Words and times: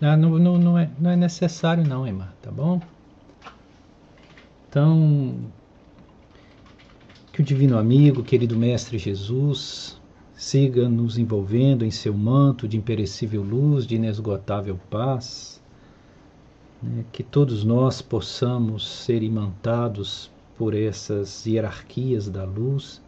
não, 0.00 0.38
não, 0.38 0.58
não, 0.58 0.78
é, 0.78 0.90
não 0.98 1.10
é 1.10 1.16
necessário 1.16 1.86
não, 1.86 2.06
irmã, 2.06 2.28
tá 2.40 2.50
bom? 2.50 2.80
Então, 4.68 5.36
que 7.32 7.42
o 7.42 7.44
Divino 7.44 7.76
Amigo, 7.76 8.22
querido 8.22 8.56
Mestre 8.56 8.98
Jesus, 8.98 10.00
siga 10.32 10.88
nos 10.88 11.18
envolvendo 11.18 11.84
em 11.84 11.90
seu 11.90 12.14
manto 12.14 12.66
de 12.66 12.78
imperecível 12.78 13.42
luz, 13.42 13.86
de 13.86 13.96
inesgotável 13.96 14.80
paz, 14.88 15.60
né, 16.82 17.04
que 17.12 17.22
todos 17.22 17.62
nós 17.62 18.00
possamos 18.00 18.88
ser 18.88 19.22
imantados 19.22 20.30
por 20.56 20.74
essas 20.74 21.44
hierarquias 21.44 22.28
da 22.28 22.44
luz, 22.44 23.02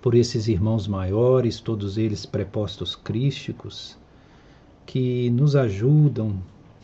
por 0.00 0.14
esses 0.14 0.46
irmãos 0.46 0.86
maiores, 0.86 1.60
todos 1.60 1.98
eles 1.98 2.24
prepostos 2.24 2.94
crísticos, 2.94 3.98
que 4.86 5.28
nos 5.30 5.56
ajudam 5.56 6.36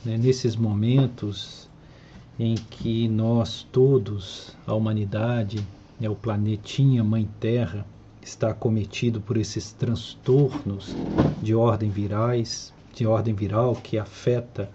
né, 0.05 0.19
nesses 0.19 0.56
momentos 0.56 1.69
em 2.38 2.56
que 2.56 3.09
nós 3.09 3.66
todos, 3.70 4.56
a 4.66 4.75
humanidade, 4.75 5.65
né, 6.01 6.09
o 6.09 6.15
planetinha 6.15 7.05
Mãe 7.05 7.28
Terra, 7.38 7.87
está 8.20 8.51
acometido 8.51 9.20
por 9.20 9.37
esses 9.37 9.73
transtornos 9.73 10.95
de 11.42 11.55
ordem 11.55 11.91
virais, 11.91 12.73
de 12.95 13.06
ordem 13.06 13.34
viral 13.34 13.75
que 13.77 13.98
afeta 13.98 14.70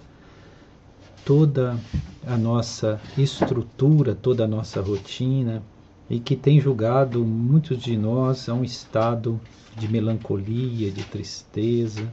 toda 1.25 1.77
a 2.25 2.37
nossa 2.37 2.99
estrutura, 3.17 4.15
toda 4.15 4.45
a 4.45 4.47
nossa 4.47 4.81
rotina 4.81 5.61
e 6.09 6.19
que 6.19 6.35
tem 6.35 6.59
julgado 6.59 7.23
muitos 7.25 7.77
de 7.79 7.97
nós 7.97 8.47
a 8.47 8.53
um 8.53 8.63
estado 8.63 9.39
de 9.75 9.87
melancolia, 9.87 10.89
de 10.89 11.03
tristeza. 11.03 12.09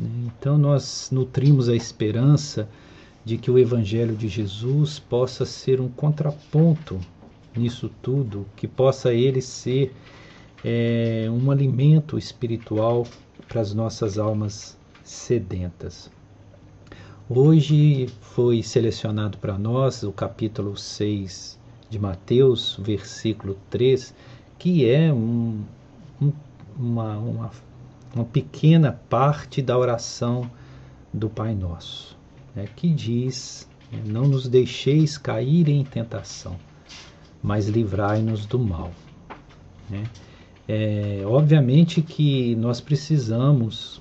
Né? 0.00 0.30
Então 0.38 0.56
nós 0.56 1.10
nutrimos 1.12 1.68
a 1.68 1.74
esperança 1.74 2.68
de 3.24 3.36
que 3.36 3.50
o 3.50 3.58
Evangelho 3.58 4.16
de 4.16 4.28
Jesus 4.28 4.98
possa 4.98 5.44
ser 5.44 5.80
um 5.80 5.88
contraponto 5.88 6.98
nisso 7.56 7.90
tudo, 8.00 8.46
que 8.56 8.66
possa 8.66 9.12
ele 9.12 9.42
ser 9.42 9.92
é, 10.64 11.28
um 11.30 11.50
alimento 11.50 12.16
espiritual 12.16 13.06
para 13.48 13.60
as 13.60 13.74
nossas 13.74 14.18
almas 14.18 14.78
sedentas. 15.02 16.10
Hoje 17.28 18.08
foi 18.20 18.62
selecionado 18.62 19.38
para 19.38 19.58
nós 19.58 20.02
o 20.02 20.12
capítulo 20.12 20.76
6 20.76 21.58
de 21.88 21.98
Mateus, 21.98 22.76
versículo 22.80 23.56
3, 23.68 24.14
que 24.58 24.88
é 24.88 25.12
um, 25.12 25.62
um, 26.20 26.32
uma, 26.78 27.16
uma, 27.18 27.50
uma 28.14 28.24
pequena 28.24 28.92
parte 29.08 29.62
da 29.62 29.76
oração 29.76 30.50
do 31.12 31.28
Pai 31.28 31.54
Nosso 31.54 32.20
né, 32.54 32.66
que 32.74 32.88
diz: 32.88 33.68
Não 34.04 34.26
nos 34.26 34.48
deixeis 34.48 35.16
cair 35.18 35.68
em 35.68 35.84
tentação, 35.84 36.56
mas 37.42 37.68
livrai-nos 37.68 38.46
do 38.46 38.58
mal. 38.58 38.92
Né? 39.88 40.04
É, 40.68 41.22
obviamente 41.24 42.00
que 42.00 42.54
nós 42.56 42.80
precisamos 42.80 44.00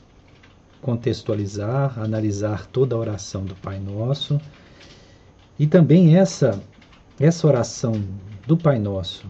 contextualizar, 0.82 2.00
analisar 2.00 2.68
toda 2.68 2.96
a 2.96 3.00
oração 3.00 3.44
do 3.44 3.56
Pai 3.56 3.80
Nosso 3.80 4.40
e 5.58 5.68
também 5.68 6.16
essa 6.16 6.62
essa 7.20 7.46
oração 7.48 8.02
do 8.48 8.56
Pai 8.56 8.80
Nosso 8.80 9.26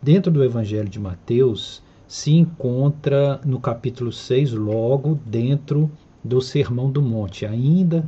dentro 0.00 0.32
do 0.32 0.42
Evangelho 0.42 0.88
de 0.88 0.98
Mateus 0.98 1.82
se 2.10 2.32
encontra 2.32 3.40
no 3.44 3.60
capítulo 3.60 4.10
6, 4.10 4.54
logo 4.54 5.20
dentro 5.24 5.88
do 6.24 6.40
Sermão 6.40 6.90
do 6.90 7.00
Monte, 7.00 7.46
ainda 7.46 8.04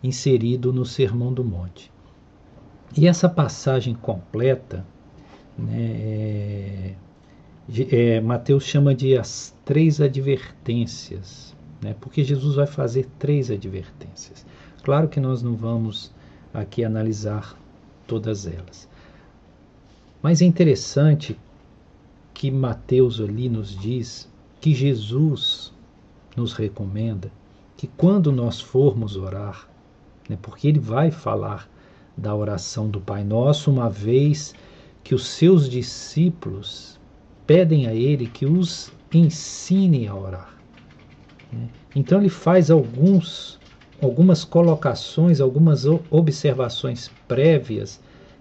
inserido 0.00 0.72
no 0.72 0.86
Sermão 0.86 1.32
do 1.32 1.42
Monte. 1.42 1.90
E 2.96 3.08
essa 3.08 3.28
passagem 3.28 3.96
completa, 3.96 4.86
né, 5.58 5.74
é, 5.76 6.94
é, 7.90 8.20
Mateus 8.20 8.62
chama 8.62 8.94
de 8.94 9.18
as 9.18 9.52
três 9.64 10.00
advertências, 10.00 11.52
né, 11.82 11.96
porque 12.00 12.22
Jesus 12.22 12.54
vai 12.54 12.68
fazer 12.68 13.08
três 13.18 13.50
advertências. 13.50 14.46
Claro 14.84 15.08
que 15.08 15.18
nós 15.18 15.42
não 15.42 15.56
vamos 15.56 16.14
aqui 16.54 16.84
analisar 16.84 17.58
todas 18.06 18.46
elas. 18.46 18.88
Mas 20.22 20.40
é 20.40 20.44
interessante 20.44 21.36
que 22.36 22.50
Mateus 22.50 23.18
ali 23.18 23.48
nos 23.48 23.74
diz 23.74 24.30
que 24.60 24.74
Jesus 24.74 25.72
nos 26.36 26.52
recomenda 26.52 27.32
que 27.78 27.86
quando 27.86 28.30
nós 28.30 28.60
formos 28.60 29.16
orar, 29.16 29.66
né? 30.28 30.36
porque 30.42 30.68
ele 30.68 30.78
vai 30.78 31.10
falar 31.10 31.66
da 32.14 32.34
oração 32.34 32.90
do 32.90 33.00
Pai 33.00 33.24
Nosso, 33.24 33.70
uma 33.70 33.88
vez 33.88 34.54
que 35.02 35.14
os 35.14 35.26
seus 35.26 35.66
discípulos 35.66 37.00
pedem 37.46 37.86
a 37.86 37.94
ele 37.94 38.26
que 38.26 38.44
os 38.44 38.92
ensine 39.10 40.06
a 40.06 40.14
orar. 40.14 40.58
Né? 41.50 41.70
Então 41.94 42.20
ele 42.20 42.28
faz 42.28 42.70
alguns, 42.70 43.58
algumas 44.02 44.44
colocações, 44.44 45.40
algumas 45.40 45.86
observações 46.10 47.10
prévias 47.26 47.98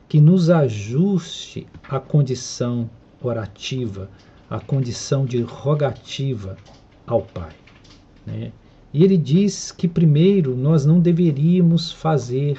que 0.10 0.20
nos 0.20 0.50
ajuste 0.50 1.66
à 1.88 1.98
condição 1.98 2.90
orativa, 3.26 4.10
à 4.50 4.60
condição 4.60 5.26
de 5.26 5.42
rogativa 5.42 6.58
ao 7.06 7.22
Pai. 7.22 7.54
Né? 8.26 8.52
E 8.94 9.04
ele 9.04 9.18
diz 9.18 9.72
que 9.72 9.88
primeiro 9.88 10.56
nós 10.56 10.86
não 10.86 11.00
deveríamos 11.00 11.92
fazer 11.92 12.58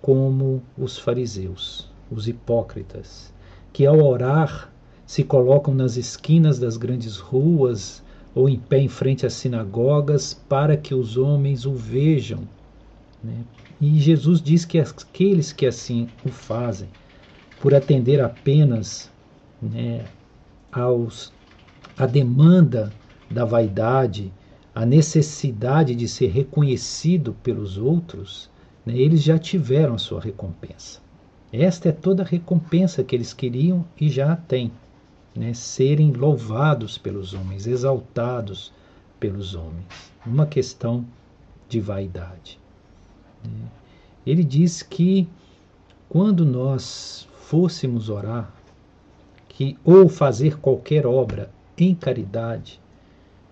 como 0.00 0.62
os 0.78 0.98
fariseus, 0.98 1.90
os 2.10 2.28
hipócritas, 2.28 3.32
que 3.72 3.84
ao 3.84 4.00
orar 4.02 4.72
se 5.04 5.22
colocam 5.22 5.74
nas 5.74 5.96
esquinas 5.96 6.58
das 6.58 6.76
grandes 6.76 7.18
ruas 7.18 8.02
ou 8.34 8.48
em 8.48 8.58
pé 8.58 8.78
em 8.78 8.88
frente 8.88 9.24
às 9.24 9.34
sinagogas 9.34 10.34
para 10.34 10.76
que 10.76 10.94
os 10.94 11.16
homens 11.16 11.64
o 11.64 11.72
vejam. 11.72 12.40
Né? 13.22 13.44
E 13.80 13.98
Jesus 13.98 14.40
diz 14.40 14.64
que 14.64 14.78
aqueles 14.78 15.52
que 15.52 15.66
assim 15.66 16.08
o 16.24 16.28
fazem, 16.28 16.88
por 17.60 17.74
atender 17.74 18.20
apenas 18.20 19.10
né, 19.60 20.04
aos, 20.70 21.32
à 21.96 22.06
demanda 22.06 22.92
da 23.30 23.44
vaidade, 23.44 24.32
a 24.74 24.84
necessidade 24.84 25.94
de 25.94 26.06
ser 26.06 26.28
reconhecido 26.28 27.34
pelos 27.42 27.78
outros, 27.78 28.50
né, 28.84 28.96
eles 28.96 29.22
já 29.22 29.38
tiveram 29.38 29.94
a 29.94 29.98
sua 29.98 30.20
recompensa. 30.20 31.00
Esta 31.52 31.88
é 31.88 31.92
toda 31.92 32.22
a 32.22 32.26
recompensa 32.26 33.02
que 33.02 33.14
eles 33.14 33.32
queriam 33.32 33.84
e 34.00 34.08
já 34.08 34.36
têm. 34.36 34.70
Né, 35.34 35.52
serem 35.52 36.12
louvados 36.12 36.96
pelos 36.96 37.34
homens, 37.34 37.66
exaltados 37.66 38.72
pelos 39.20 39.54
homens. 39.54 39.86
Uma 40.24 40.46
questão 40.46 41.04
de 41.68 41.80
vaidade. 41.80 42.58
Né. 43.44 43.68
Ele 44.26 44.42
diz 44.42 44.82
que 44.82 45.28
quando 46.08 46.44
nós 46.44 47.28
fôssemos 47.42 48.08
orar, 48.08 48.52
que 49.56 49.78
ou 49.82 50.06
fazer 50.06 50.58
qualquer 50.58 51.06
obra 51.06 51.50
em 51.78 51.94
caridade, 51.94 52.78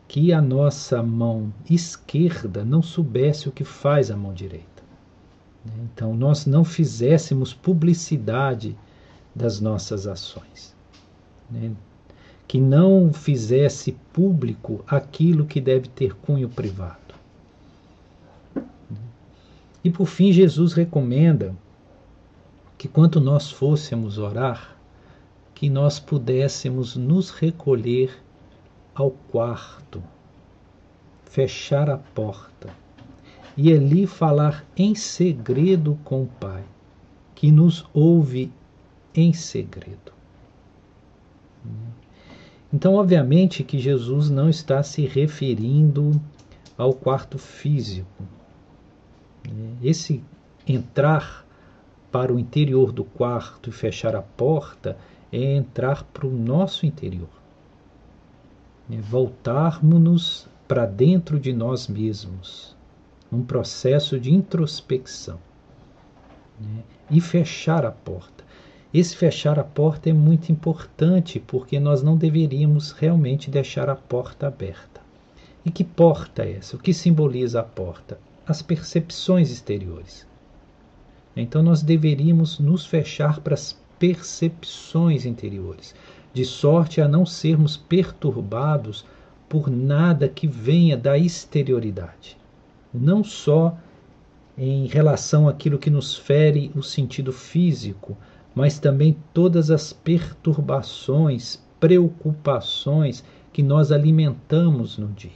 que 0.07 0.35
a 0.35 0.43
nossa 0.43 1.03
mão 1.03 1.51
esquerda 1.69 2.63
não 2.63 2.83
soubesse 2.83 3.49
o 3.49 3.53
que 3.53 3.65
faz 3.65 4.11
a 4.11 4.17
mão 4.17 4.35
direita. 4.35 4.83
Então, 5.83 6.15
nós 6.15 6.45
não 6.45 6.63
fizéssemos 6.63 7.55
publicidade 7.55 8.77
das 9.35 9.63
nossas 9.63 10.07
ações. 10.07 10.77
Né? 11.51 11.73
Que 12.47 12.61
não 12.61 13.11
fizesse 13.11 13.93
público 14.12 14.85
aquilo 14.87 15.47
que 15.47 15.59
deve 15.59 15.89
ter 15.89 16.15
cunho 16.17 16.50
privado. 16.50 17.15
E 19.83 19.89
por 19.89 20.05
fim, 20.05 20.31
Jesus 20.33 20.75
recomenda 20.75 21.57
que 22.77 22.89
quando 22.89 23.23
nós 23.23 23.50
fôssemos 23.50 24.19
orar, 24.19 24.74
que 25.64 25.70
nós 25.70 25.99
pudéssemos 25.99 26.94
nos 26.94 27.31
recolher 27.31 28.22
ao 28.94 29.11
quarto, 29.11 30.05
fechar 31.25 31.88
a 31.88 31.96
porta 31.96 32.69
e 33.56 33.72
ali 33.72 34.06
falar 34.06 34.62
em 34.76 34.94
segredo 34.94 35.99
com 36.05 36.25
o 36.25 36.26
Pai, 36.26 36.62
que 37.34 37.50
nos 37.50 37.82
ouve 37.94 38.52
em 39.14 39.32
segredo. 39.32 40.12
Então, 42.70 42.96
obviamente 42.96 43.64
que 43.64 43.78
Jesus 43.78 44.28
não 44.28 44.50
está 44.50 44.82
se 44.82 45.06
referindo 45.06 46.20
ao 46.76 46.93
quarto 46.93 47.38
físico. 47.38 48.22
Esse 49.82 50.22
entrar 50.69 51.43
para 52.12 52.34
o 52.34 52.38
interior 52.38 52.93
do 52.93 53.02
quarto 53.02 53.70
e 53.70 53.72
fechar 53.72 54.14
a 54.14 54.20
porta 54.20 54.99
é 55.35 55.57
entrar 55.57 56.05
para 56.05 56.27
o 56.27 56.31
nosso 56.31 56.87
interior 56.87 57.29
né, 58.89 58.99
voltarmos-nos 59.01 60.49
para 60.69 60.87
dentro 60.87 61.39
de 61.39 61.53
nós 61.53 61.89
mesmos, 61.89 62.77
num 63.31 63.43
processo 63.43 64.19
de 64.19 64.33
introspecção 64.33 65.39
né? 66.61 66.83
e 67.11 67.21
fechar 67.21 67.85
a 67.85 67.91
porta. 67.91 68.45
Esse 68.93 69.17
fechar 69.17 69.59
a 69.59 69.65
porta 69.65 70.09
é 70.09 70.13
muito 70.13 70.53
importante 70.53 71.41
porque 71.41 71.81
nós 71.81 72.03
não 72.03 72.17
deveríamos 72.17 72.93
realmente 72.93 73.51
deixar 73.51 73.89
a 73.89 73.97
porta 73.97 74.47
aberta. 74.47 75.01
E 75.65 75.71
que 75.71 75.83
porta 75.83 76.45
é 76.45 76.59
essa? 76.59 76.77
O 76.77 76.79
que 76.79 76.95
simboliza 76.95 77.61
a 77.61 77.65
porta? 77.65 78.21
As 78.47 78.63
percepções 78.63 79.51
exteriores. 79.51 80.27
Então 81.35 81.63
nós 81.63 81.83
deveríamos 81.83 82.61
nos 82.61 82.87
fechar 82.87 83.41
para 83.41 83.55
as 83.55 83.73
percepções 84.05 85.25
interiores, 85.25 85.95
de 86.35 86.45
sorte 86.45 87.01
a 87.01 87.09
não 87.09 87.25
sermos 87.25 87.79
perturbados 87.79 89.03
por 89.49 89.71
nada 89.71 90.29
que 90.29 90.47
venha 90.47 90.95
da 90.95 91.17
exterioridade. 91.17 92.37
Não 92.93 93.25
só 93.25 93.75
em 94.59 94.87
relação 94.87 95.49
àquilo 95.49 95.79
que 95.79 95.89
nos 95.89 96.15
fere 96.15 96.71
o 96.77 96.83
sentido 96.83 97.33
físico, 97.33 98.15
mas 98.55 98.79
também 98.79 99.17
todas 99.33 99.71
as 99.71 99.95
perturbações, 99.95 101.62
preocupações 101.81 103.25
que 103.55 103.62
nós 103.62 103.91
alimentamos 103.91 104.99
no 104.99 105.09
dia. 105.09 105.31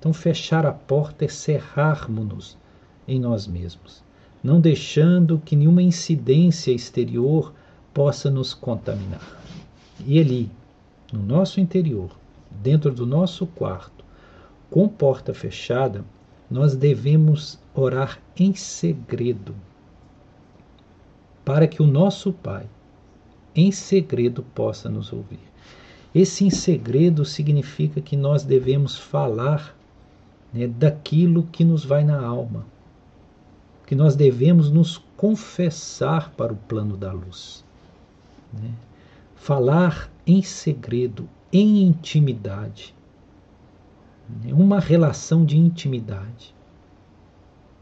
Então, 0.00 0.12
fechar 0.12 0.66
a 0.66 0.72
porta 0.72 1.24
é 1.24 1.28
cerrarmos-nos 1.28 2.58
em 3.06 3.20
nós 3.20 3.46
mesmos, 3.46 4.02
não 4.42 4.60
deixando 4.60 5.40
que 5.44 5.54
nenhuma 5.54 5.82
incidência 5.82 6.72
exterior 6.72 7.54
possa 7.92 8.30
nos 8.30 8.54
contaminar. 8.54 9.40
E 10.04 10.18
ali, 10.18 10.50
no 11.12 11.22
nosso 11.22 11.60
interior, 11.60 12.10
dentro 12.50 12.92
do 12.92 13.06
nosso 13.06 13.46
quarto, 13.46 14.04
com 14.70 14.88
porta 14.88 15.34
fechada, 15.34 16.04
nós 16.50 16.74
devemos 16.74 17.58
orar 17.74 18.18
em 18.36 18.54
segredo, 18.54 19.54
para 21.44 21.66
que 21.66 21.82
o 21.82 21.86
nosso 21.86 22.32
Pai, 22.32 22.66
em 23.54 23.70
segredo, 23.70 24.42
possa 24.54 24.88
nos 24.88 25.12
ouvir. 25.12 25.40
Esse 26.14 26.44
em 26.44 26.50
segredo 26.50 27.24
significa 27.24 28.00
que 28.00 28.16
nós 28.16 28.44
devemos 28.44 28.96
falar 28.96 29.74
né, 30.52 30.66
daquilo 30.66 31.48
que 31.50 31.64
nos 31.64 31.84
vai 31.84 32.04
na 32.04 32.20
alma, 32.20 32.66
que 33.86 33.94
nós 33.94 34.14
devemos 34.14 34.70
nos 34.70 34.98
confessar 35.16 36.30
para 36.32 36.52
o 36.52 36.56
plano 36.56 36.96
da 36.96 37.12
luz. 37.12 37.64
Né? 38.52 38.70
Falar 39.34 40.10
em 40.26 40.42
segredo, 40.42 41.28
em 41.52 41.82
intimidade. 41.82 42.94
Né? 44.28 44.52
Uma 44.52 44.80
relação 44.80 45.44
de 45.44 45.56
intimidade. 45.56 46.54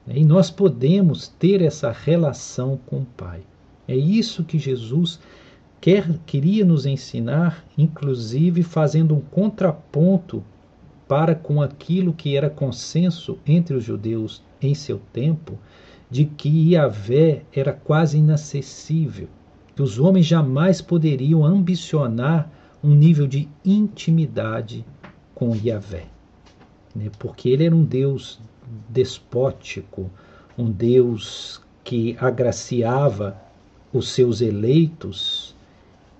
E 0.07 0.25
nós 0.25 0.51
podemos 0.51 1.29
ter 1.29 1.63
essa 1.63 1.93
relação 1.93 2.79
com 2.87 3.01
o 3.01 3.07
Pai. 3.07 3.43
É 3.87 3.95
isso 3.95 4.45
que 4.45 4.59
Jesus 4.59 5.21
quer, 5.81 6.19
queria 6.27 6.65
nos 6.65 6.85
ensinar, 6.85 7.65
inclusive 7.77 8.63
fazendo 8.63 9.15
um 9.15 9.21
contraponto 9.21 10.43
para 11.07 11.35
com 11.35 11.61
aquilo 11.61 12.13
que 12.13 12.37
era 12.37 12.51
consenso 12.51 13.39
entre 13.47 13.75
os 13.75 13.85
judeus 13.85 14.43
em 14.61 14.75
seu 14.75 15.01
tempo, 15.13 15.59
de 16.11 16.25
que 16.25 16.73
Yahvé 16.73 17.43
era 17.53 17.73
quase 17.73 18.19
inacessível, 18.19 19.29
que 19.81 19.85
os 19.85 19.99
homens 19.99 20.27
jamais 20.27 20.83
poderiam 20.83 21.43
ambicionar 21.43 22.53
um 22.85 22.95
nível 22.95 23.27
de 23.27 23.49
intimidade 23.65 24.85
com 25.35 25.57
Yahvé, 25.57 26.05
né? 26.95 27.11
porque 27.19 27.49
ele 27.49 27.65
era 27.65 27.75
um 27.75 27.83
Deus 27.83 28.39
despótico, 28.91 30.11
um 30.59 30.71
Deus 30.71 31.63
que 31.83 32.15
agraciava 32.21 33.41
os 33.91 34.11
seus 34.11 34.43
eleitos 34.43 35.57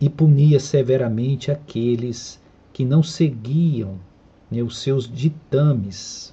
e 0.01 0.09
punia 0.09 0.59
severamente 0.59 1.51
aqueles 1.51 2.41
que 2.73 2.83
não 2.83 3.03
seguiam 3.03 3.99
né, 4.51 4.63
os 4.63 4.79
seus 4.79 5.07
ditames. 5.07 6.33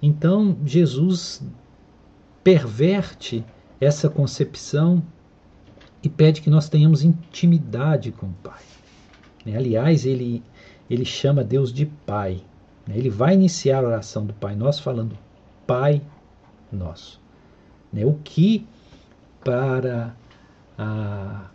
Então, 0.00 0.56
Jesus 0.64 1.42
perverte 2.44 3.44
essa 3.80 4.08
concepção 4.08 5.02
e 6.02 6.08
pede 6.08 6.40
que 6.40 6.50
nós 6.50 6.68
tenhamos 6.68 7.02
intimidade 7.02 8.12
com 8.12 8.26
o 8.26 8.34
Pai. 8.42 8.62
Né, 9.44 9.56
aliás, 9.56 10.04
ele, 10.06 10.42
ele 10.88 11.04
chama 11.04 11.42
Deus 11.42 11.72
de 11.72 11.86
Pai. 11.86 12.40
Né? 12.86 12.96
Ele 12.96 13.10
vai 13.10 13.34
iniciar 13.34 13.84
a 13.84 13.88
oração 13.88 14.24
do 14.24 14.32
Pai 14.34 14.54
Nosso 14.54 14.82
falando 14.82 15.16
Pai 15.66 16.00
Nosso. 16.72 17.20
Né? 17.92 18.04
O 18.04 18.14
que 18.24 18.66
para 19.44 20.14
a, 20.76 21.46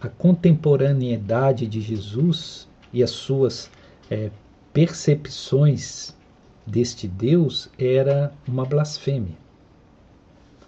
a 0.00 0.08
contemporaneidade 0.08 1.66
de 1.66 1.80
Jesus 1.80 2.68
e 2.92 3.02
as 3.02 3.10
suas 3.10 3.70
é, 4.10 4.30
percepções 4.72 6.14
deste 6.66 7.08
Deus 7.08 7.68
era 7.78 8.32
uma 8.46 8.64
blasfêmia. 8.64 9.36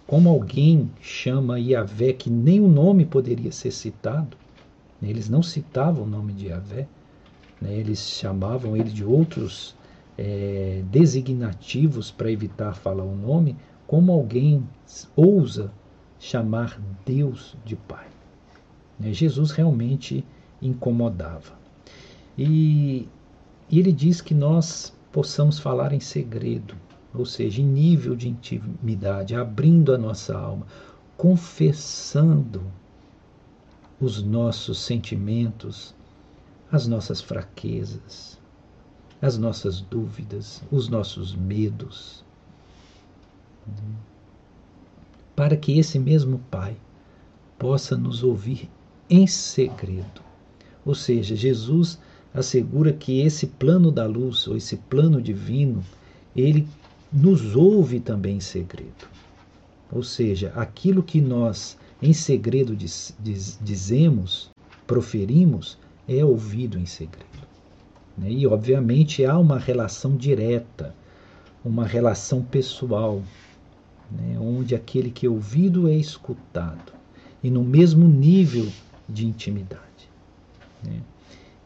Como 0.05 0.29
alguém 0.29 0.91
chama 1.01 1.59
Yahvé 1.59 2.13
que 2.13 2.29
nem 2.29 2.59
o 2.59 2.67
nome 2.67 3.05
poderia 3.05 3.51
ser 3.51 3.71
citado, 3.71 4.37
né? 5.01 5.09
eles 5.09 5.29
não 5.29 5.41
citavam 5.41 6.03
o 6.03 6.07
nome 6.07 6.33
de 6.33 6.47
Yahvé, 6.47 6.87
né? 7.63 7.73
Eles 7.73 7.99
chamavam 7.99 8.75
ele 8.75 8.89
de 8.89 9.05
outros 9.05 9.75
é, 10.17 10.83
designativos 10.91 12.11
para 12.11 12.29
evitar 12.29 12.75
falar 12.75 13.03
o 13.03 13.15
nome, 13.15 13.55
como 13.87 14.11
alguém 14.11 14.67
ousa 15.15 15.71
chamar 16.19 16.79
Deus 17.05 17.55
de 17.65 17.75
Pai. 17.75 18.07
Né? 18.99 19.13
Jesus 19.13 19.51
realmente 19.51 20.25
incomodava. 20.61 21.53
E, 22.37 23.07
e 23.69 23.79
ele 23.79 23.91
diz 23.91 24.21
que 24.21 24.33
nós 24.33 24.93
possamos 25.11 25.59
falar 25.59 25.93
em 25.93 25.99
segredo, 25.99 26.75
ou 27.13 27.25
seja, 27.25 27.61
em 27.61 27.65
nível 27.65 28.15
de 28.15 28.29
intimidade, 28.29 29.35
abrindo 29.35 29.93
a 29.93 29.97
nossa 29.97 30.37
alma, 30.37 30.65
confessando 31.15 32.63
os 33.99 34.21
nossos 34.21 34.79
sentimentos, 34.79 35.93
as 36.71 36.87
nossas 36.87 37.21
fraquezas, 37.21 38.39
as 39.21 39.37
nossas 39.37 39.79
dúvidas, 39.79 40.63
os 40.71 40.89
nossos 40.89 41.35
medos. 41.35 42.25
Para 45.35 45.55
que 45.55 45.77
esse 45.77 45.99
mesmo 45.99 46.39
Pai 46.51 46.75
possa 47.57 47.95
nos 47.95 48.23
ouvir 48.23 48.69
em 49.09 49.27
segredo. 49.27 50.21
Ou 50.85 50.95
seja, 50.95 51.35
Jesus 51.35 51.99
assegura 52.33 52.91
que 52.91 53.21
esse 53.21 53.47
plano 53.47 53.91
da 53.91 54.05
luz, 54.05 54.47
ou 54.47 54.57
esse 54.57 54.75
plano 54.75 55.21
divino, 55.21 55.83
ele 56.35 56.67
nos 57.13 57.55
ouve 57.55 57.99
também 57.99 58.37
em 58.37 58.41
segredo. 58.41 59.07
Ou 59.91 60.01
seja, 60.03 60.51
aquilo 60.55 61.03
que 61.03 61.21
nós 61.21 61.77
em 62.03 62.11
segredo 62.11 62.75
diz, 62.75 63.15
diz, 63.17 63.57
dizemos, 63.61 64.49
proferimos, 64.85 65.77
é 66.05 66.23
ouvido 66.23 66.77
em 66.77 66.85
segredo. 66.85 67.47
Né? 68.17 68.29
E, 68.29 68.45
obviamente, 68.45 69.25
há 69.25 69.37
uma 69.37 69.57
relação 69.57 70.17
direta, 70.17 70.93
uma 71.63 71.85
relação 71.85 72.41
pessoal, 72.41 73.21
né? 74.11 74.37
onde 74.37 74.75
aquele 74.75 75.09
que 75.09 75.25
é 75.25 75.29
ouvido 75.29 75.87
é 75.87 75.95
escutado, 75.95 76.91
e 77.41 77.49
no 77.49 77.63
mesmo 77.63 78.05
nível 78.05 78.67
de 79.07 79.25
intimidade. 79.25 80.09
Né? 80.83 81.01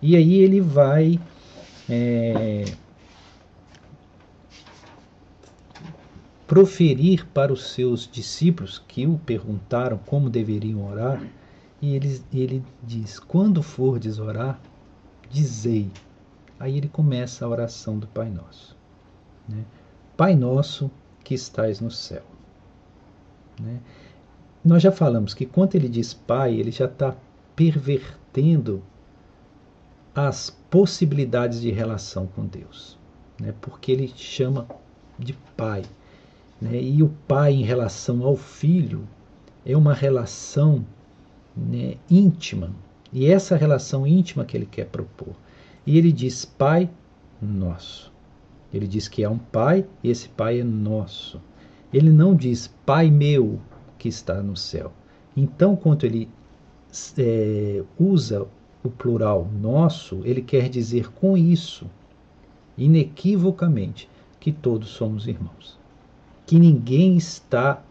E 0.01 0.16
aí 0.16 0.36
ele 0.36 0.62
vai. 0.62 1.20
É, 1.89 2.66
proferir 6.48 7.27
para 7.27 7.51
os 7.51 7.72
seus 7.74 8.10
discípulos 8.10 8.82
que 8.88 9.06
o 9.06 9.18
perguntaram 9.20 9.98
como 9.98 10.30
deveriam 10.30 10.89
orar, 10.89 11.22
e 11.82 11.94
ele, 11.94 12.22
ele 12.34 12.63
diz: 12.82 13.20
Quando 13.20 13.62
fordes 13.62 14.18
orar, 14.18 14.60
dizei. 15.30 15.92
Aí 16.60 16.77
ele 16.77 16.88
começa 16.88 17.46
a 17.46 17.50
oração 17.50 18.00
do 18.00 18.08
Pai 18.08 18.30
Nosso. 18.30 18.75
Né? 19.48 19.63
Pai 20.16 20.36
Nosso 20.36 20.89
que 21.24 21.36
estais 21.36 21.80
no 21.80 21.92
céu. 21.92 22.24
Né? 23.62 23.80
Nós 24.66 24.82
já 24.82 24.92
falamos 24.92 25.36
que 25.36 25.46
quando 25.46 25.75
ele 25.75 25.88
diz 25.88 26.13
Pai, 26.13 26.56
ele 26.56 26.72
já 26.72 26.86
está 26.86 27.16
pervertendo 27.56 28.82
as 30.16 30.50
possibilidades 30.50 31.62
de 31.62 31.70
relação 31.70 32.25
com 32.25 32.46
Deus. 32.46 32.98
Né? 33.39 33.54
Porque 33.62 33.92
ele 33.92 34.08
chama 34.16 34.68
de 35.20 35.34
Pai. 35.56 35.84
Né? 36.62 36.82
E 36.82 37.04
o 37.04 37.10
Pai, 37.28 37.54
em 37.54 37.64
relação 37.64 38.24
ao 38.24 38.36
Filho, 38.36 39.08
é 39.66 39.76
uma 39.76 39.94
relação 39.94 40.86
né, 41.56 41.96
íntima. 42.10 42.72
E 43.12 43.28
essa 43.28 43.56
relação 43.56 44.06
íntima 44.06 44.46
que 44.46 44.56
ele 44.56 44.66
quer 44.66 44.86
propor. 44.86 45.36
E 45.86 45.98
ele 45.98 46.12
diz: 46.12 46.46
Pai 46.46 46.90
nosso. 47.42 48.12
Ele 48.74 48.88
diz 48.88 49.08
que 49.08 49.24
há 49.24 49.30
um 49.30 49.38
Pai 49.38 49.86
e 50.04 50.10
esse 50.10 50.28
Pai 50.30 50.60
é 50.60 50.64
nosso. 50.64 51.42
Ele 51.94 52.12
não 52.12 52.36
diz 52.36 52.68
Pai 52.86 53.10
meu 53.10 53.60
que 53.98 54.10
está 54.10 54.42
no 54.42 54.56
céu. 54.56 54.92
Então, 55.36 55.76
quando 55.76 56.04
ele 56.04 56.30
é, 57.18 57.84
usa 58.00 58.48
o 58.84 58.90
plural 58.90 59.50
nosso, 59.60 60.22
ele 60.24 60.42
quer 60.42 60.70
dizer 60.70 61.12
com 61.12 61.38
isso, 61.38 61.88
inequivocamente, 62.78 64.10
que 64.40 64.52
todos 64.52 64.90
somos 64.90 65.28
irmãos. 65.28 65.78
Que 66.48 66.58
ninguém 66.58 67.16
está 67.16 67.84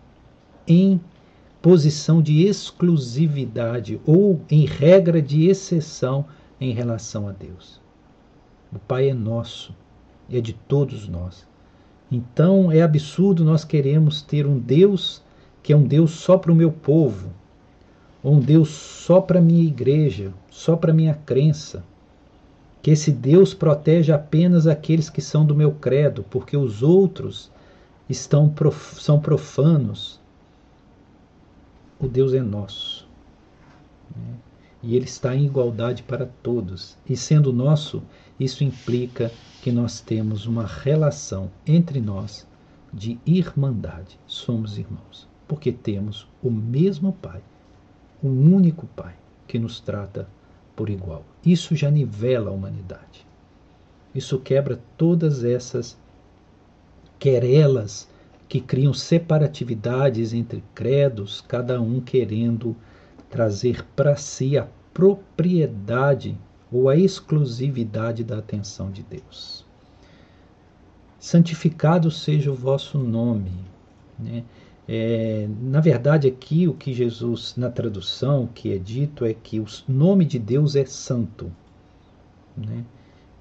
em 0.66 1.00
posição 1.62 2.20
de 2.20 2.42
exclusividade 2.42 4.00
ou 4.04 4.40
em 4.50 4.66
regra 4.66 5.22
de 5.22 5.46
exceção 5.46 6.24
em 6.60 6.72
relação 6.72 7.28
a 7.28 7.32
Deus. 7.32 7.80
O 8.72 8.78
Pai 8.78 9.10
é 9.10 9.14
nosso, 9.14 9.72
é 10.28 10.40
de 10.40 10.52
todos 10.52 11.06
nós. 11.08 11.46
Então 12.10 12.72
é 12.72 12.82
absurdo 12.82 13.44
nós 13.44 13.64
queremos 13.64 14.22
ter 14.22 14.46
um 14.46 14.58
Deus 14.58 15.22
que 15.62 15.72
é 15.72 15.76
um 15.76 15.82
Deus 15.82 16.12
só 16.12 16.38
para 16.38 16.52
o 16.52 16.54
meu 16.54 16.70
povo, 16.70 17.30
ou 18.22 18.34
um 18.34 18.40
Deus 18.40 18.68
só 18.68 19.20
para 19.20 19.40
a 19.40 19.42
minha 19.42 19.64
igreja, 19.64 20.32
só 20.48 20.76
para 20.76 20.92
a 20.92 20.94
minha 20.94 21.14
crença. 21.14 21.82
Que 22.80 22.92
esse 22.92 23.10
Deus 23.10 23.52
protege 23.52 24.12
apenas 24.12 24.68
aqueles 24.68 25.10
que 25.10 25.20
são 25.20 25.44
do 25.44 25.56
meu 25.56 25.72
credo, 25.72 26.24
porque 26.30 26.56
os 26.56 26.84
outros 26.84 27.50
estão 28.08 28.48
prof 28.48 29.02
são 29.02 29.20
profanos. 29.20 30.20
O 31.98 32.06
Deus 32.06 32.34
é 32.34 32.40
nosso. 32.40 33.08
Né? 34.14 34.34
E 34.82 34.94
ele 34.94 35.06
está 35.06 35.34
em 35.34 35.46
igualdade 35.46 36.02
para 36.02 36.26
todos. 36.42 36.96
E 37.08 37.16
sendo 37.16 37.52
nosso, 37.52 38.02
isso 38.38 38.62
implica 38.62 39.32
que 39.62 39.72
nós 39.72 40.00
temos 40.00 40.46
uma 40.46 40.66
relação 40.66 41.50
entre 41.66 42.00
nós 42.00 42.46
de 42.92 43.18
irmandade. 43.26 44.18
Somos 44.26 44.78
irmãos, 44.78 45.26
porque 45.48 45.72
temos 45.72 46.28
o 46.42 46.50
mesmo 46.50 47.12
Pai, 47.12 47.42
o 48.22 48.28
único 48.28 48.86
Pai 48.88 49.14
que 49.48 49.58
nos 49.58 49.80
trata 49.80 50.28
por 50.74 50.90
igual. 50.90 51.24
Isso 51.44 51.74
já 51.74 51.90
nivela 51.90 52.50
a 52.50 52.54
humanidade. 52.54 53.26
Isso 54.14 54.38
quebra 54.38 54.80
todas 54.96 55.44
essas 55.44 55.98
querelas 57.18 58.08
que 58.48 58.60
criam 58.60 58.94
separatividades 58.94 60.32
entre 60.32 60.62
credos, 60.74 61.40
cada 61.40 61.80
um 61.80 62.00
querendo 62.00 62.76
trazer 63.28 63.84
para 63.96 64.16
si 64.16 64.56
a 64.56 64.68
propriedade 64.94 66.38
ou 66.70 66.88
a 66.88 66.96
exclusividade 66.96 68.24
da 68.24 68.38
atenção 68.38 68.90
de 68.90 69.02
Deus. 69.02 69.64
Santificado 71.18 72.10
seja 72.10 72.50
o 72.50 72.54
vosso 72.54 72.98
nome. 72.98 73.52
Né? 74.18 74.44
É, 74.88 75.48
na 75.60 75.80
verdade, 75.80 76.28
aqui 76.28 76.68
o 76.68 76.74
que 76.74 76.94
Jesus, 76.94 77.54
na 77.56 77.68
tradução, 77.68 78.48
que 78.54 78.72
é 78.72 78.78
dito 78.78 79.24
é 79.24 79.34
que 79.34 79.58
o 79.58 79.66
nome 79.88 80.24
de 80.24 80.38
Deus 80.38 80.76
é 80.76 80.84
santo. 80.84 81.52
Né? 82.56 82.84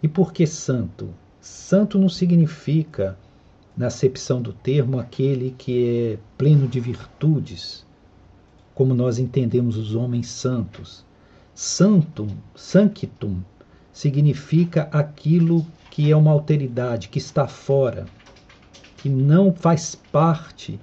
E 0.01 0.07
por 0.07 0.33
que 0.33 0.47
santo? 0.47 1.13
Santo 1.39 1.99
não 1.99 2.09
significa, 2.09 3.17
na 3.77 3.87
acepção 3.87 4.41
do 4.41 4.53
termo, 4.53 4.99
aquele 4.99 5.53
que 5.57 6.13
é 6.13 6.19
pleno 6.37 6.67
de 6.67 6.79
virtudes, 6.79 7.85
como 8.73 8.93
nós 8.93 9.19
entendemos 9.19 9.77
os 9.77 9.95
homens 9.95 10.27
santos. 10.27 11.05
Santum, 11.53 12.27
sanctum, 12.55 13.41
significa 13.91 14.89
aquilo 14.91 15.65
que 15.89 16.11
é 16.11 16.15
uma 16.15 16.31
alteridade, 16.31 17.07
que 17.07 17.17
está 17.17 17.47
fora, 17.47 18.05
que 18.97 19.07
não 19.07 19.53
faz 19.53 19.95
parte 19.95 20.79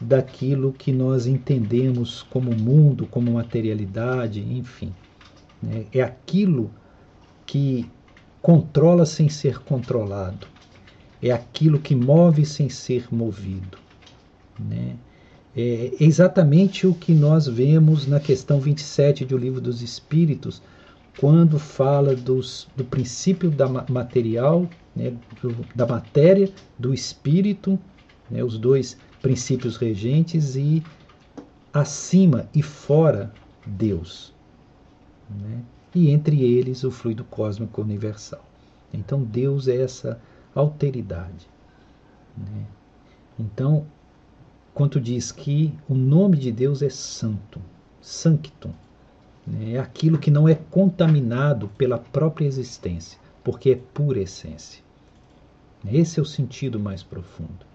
daquilo 0.00 0.72
que 0.72 0.92
nós 0.92 1.26
entendemos 1.26 2.22
como 2.22 2.50
mundo, 2.52 3.06
como 3.06 3.32
materialidade, 3.32 4.40
enfim. 4.40 4.92
Né? 5.62 5.86
É 5.92 6.02
aquilo 6.02 6.70
que 7.46 7.88
controla 8.42 9.04
sem 9.04 9.28
ser 9.28 9.58
controlado, 9.60 10.46
é 11.22 11.30
aquilo 11.30 11.78
que 11.78 11.94
move 11.94 12.44
sem 12.44 12.68
ser 12.68 13.06
movido. 13.10 13.78
Né? 14.58 14.96
É 15.56 15.92
exatamente 15.98 16.86
o 16.86 16.94
que 16.94 17.12
nós 17.12 17.46
vemos 17.46 18.06
na 18.06 18.20
questão 18.20 18.60
27 18.60 19.24
do 19.24 19.36
Livro 19.36 19.60
dos 19.60 19.82
Espíritos, 19.82 20.62
quando 21.18 21.58
fala 21.58 22.14
dos, 22.14 22.68
do 22.76 22.84
princípio 22.84 23.50
da 23.50 23.68
material, 23.68 24.68
né, 24.94 25.12
do, 25.42 25.56
da 25.74 25.84
matéria, 25.84 26.48
do 26.78 26.94
espírito, 26.94 27.76
né, 28.30 28.44
os 28.44 28.56
dois 28.56 28.96
princípios 29.20 29.76
regentes, 29.76 30.54
e 30.54 30.80
acima 31.72 32.48
e 32.54 32.62
fora 32.62 33.32
Deus. 33.66 34.32
Né, 35.28 35.60
e 35.92 36.10
entre 36.10 36.44
eles 36.44 36.84
o 36.84 36.90
fluido 36.92 37.24
cósmico 37.24 37.82
universal. 37.82 38.44
Então 38.94 39.24
Deus 39.24 39.66
é 39.66 39.82
essa 39.82 40.20
alteridade. 40.58 41.48
Né? 42.36 42.66
Então, 43.38 43.86
quanto 44.74 45.00
diz 45.00 45.30
que 45.30 45.72
o 45.88 45.94
nome 45.94 46.36
de 46.36 46.50
Deus 46.50 46.82
é 46.82 46.90
santo, 46.90 47.60
sanctum. 48.00 48.72
Né? 49.46 49.72
É 49.72 49.78
aquilo 49.78 50.18
que 50.18 50.30
não 50.30 50.48
é 50.48 50.54
contaminado 50.54 51.68
pela 51.78 51.98
própria 51.98 52.46
existência, 52.46 53.18
porque 53.42 53.70
é 53.70 53.76
pura 53.76 54.20
essência. 54.20 54.82
Esse 55.86 56.18
é 56.18 56.22
o 56.22 56.26
sentido 56.26 56.78
mais 56.80 57.02
profundo. 57.02 57.66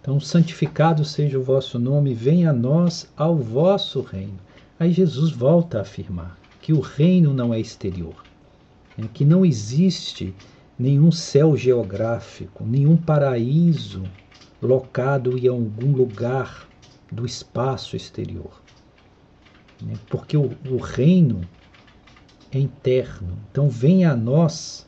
Então, 0.00 0.18
santificado 0.18 1.04
seja 1.04 1.38
o 1.38 1.42
vosso 1.42 1.78
nome, 1.78 2.14
venha 2.14 2.50
a 2.50 2.52
nós 2.52 3.12
ao 3.16 3.36
vosso 3.36 4.00
reino. 4.00 4.38
Aí 4.80 4.92
Jesus 4.92 5.32
volta 5.32 5.78
a 5.78 5.82
afirmar 5.82 6.38
que 6.62 6.72
o 6.72 6.80
reino 6.80 7.34
não 7.34 7.52
é 7.52 7.60
exterior, 7.60 8.14
né? 8.96 9.08
que 9.12 9.24
não 9.24 9.44
existe 9.44 10.34
nenhum 10.78 11.10
céu 11.10 11.56
geográfico, 11.56 12.64
nenhum 12.64 12.96
paraíso 12.96 14.04
locado 14.62 15.36
em 15.36 15.48
algum 15.48 15.92
lugar 15.92 16.68
do 17.10 17.26
espaço 17.26 17.96
exterior. 17.96 18.62
Né? 19.82 19.94
Porque 20.08 20.36
o, 20.36 20.50
o 20.70 20.76
reino 20.76 21.40
é 22.52 22.58
interno. 22.58 23.38
Então, 23.50 23.68
venha 23.68 24.12
a 24.12 24.16
nós, 24.16 24.86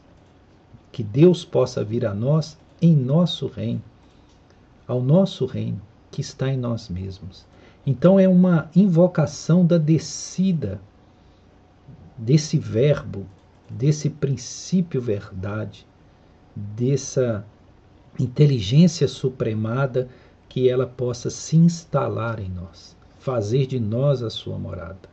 que 0.93 1.03
Deus 1.03 1.45
possa 1.45 1.85
vir 1.85 2.07
a 2.07 2.15
nós 2.15 2.59
em 2.81 2.95
nosso 2.95 3.47
reino, 3.47 3.83
ao 4.87 5.03
nosso 5.03 5.47
reino 5.47 5.81
que 6.11 6.21
está 6.21 6.49
em 6.49 6.57
nós 6.57 6.89
mesmos. 6.89 7.47
Então, 7.87 8.19
é 8.19 8.29
uma 8.29 8.71
invocação 8.75 9.65
da 9.65 9.79
descida 9.79 10.81
desse 12.17 12.59
verbo, 12.59 13.27
desse 13.71 14.11
princípio 14.11 15.01
verdade, 15.01 15.87
dessa 16.55 17.45
inteligência 18.19 19.07
supremada 19.07 20.09
que 20.49 20.69
ela 20.69 20.87
possa 20.87 21.31
se 21.31 21.57
instalar 21.57 22.41
em 22.41 22.49
nós, 22.49 22.97
fazer 23.19 23.67
de 23.67 23.79
nós 23.79 24.23
a 24.23 24.29
sua 24.29 24.59
morada. 24.59 25.09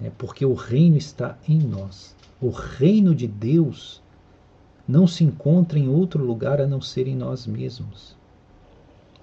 É 0.00 0.10
porque 0.10 0.46
o 0.46 0.54
reino 0.54 0.96
está 0.96 1.36
em 1.48 1.58
nós. 1.58 2.14
O 2.40 2.50
reino 2.50 3.14
de 3.14 3.26
Deus 3.26 4.02
não 4.86 5.06
se 5.06 5.24
encontra 5.24 5.78
em 5.78 5.88
outro 5.88 6.24
lugar 6.24 6.60
a 6.60 6.66
não 6.66 6.80
ser 6.80 7.06
em 7.06 7.16
nós 7.16 7.46
mesmos. 7.46 8.16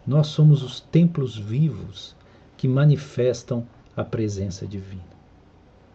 Nós 0.06 0.28
somos 0.28 0.64
os 0.64 0.80
templos 0.80 1.38
vivos 1.38 2.16
que 2.58 2.68
manifestam 2.68 3.66
a 3.96 4.04
presença 4.04 4.66
divina. 4.66 5.04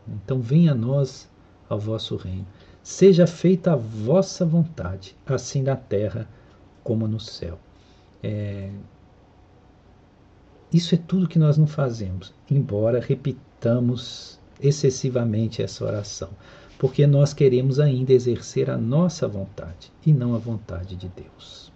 Então 0.06 0.40
venha 0.40 0.72
a 0.72 0.74
nós 0.74 1.28
ao 1.68 1.78
vosso 1.78 2.16
reino. 2.16 2.46
Seja 2.82 3.26
feita 3.26 3.72
a 3.72 3.76
vossa 3.76 4.44
vontade, 4.44 5.16
assim 5.26 5.62
na 5.62 5.76
terra 5.76 6.28
como 6.82 7.08
no 7.08 7.18
céu. 7.18 7.58
É... 8.22 8.70
Isso 10.72 10.94
é 10.94 10.98
tudo 10.98 11.28
que 11.28 11.38
nós 11.38 11.56
não 11.56 11.66
fazemos, 11.66 12.34
embora 12.50 13.00
repitamos 13.00 14.38
excessivamente 14.60 15.62
essa 15.62 15.84
oração, 15.84 16.30
porque 16.78 17.06
nós 17.06 17.32
queremos 17.32 17.78
ainda 17.78 18.12
exercer 18.12 18.68
a 18.68 18.76
nossa 18.76 19.28
vontade 19.28 19.92
e 20.04 20.12
não 20.12 20.34
a 20.34 20.38
vontade 20.38 20.96
de 20.96 21.08
Deus. 21.08 21.72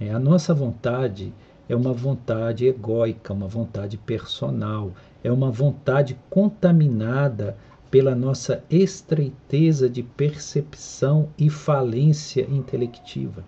É, 0.00 0.10
a 0.10 0.18
nossa 0.18 0.54
vontade 0.54 1.32
é 1.68 1.74
uma 1.74 1.92
vontade 1.92 2.66
egóica, 2.66 3.32
uma 3.32 3.48
vontade 3.48 3.96
personal, 3.96 4.92
é 5.22 5.30
uma 5.30 5.50
vontade 5.50 6.16
contaminada 6.28 7.56
pela 7.94 8.12
nossa 8.12 8.60
estreiteza 8.68 9.88
de 9.88 10.02
percepção 10.02 11.28
e 11.38 11.48
falência 11.48 12.42
intelectiva. 12.50 13.44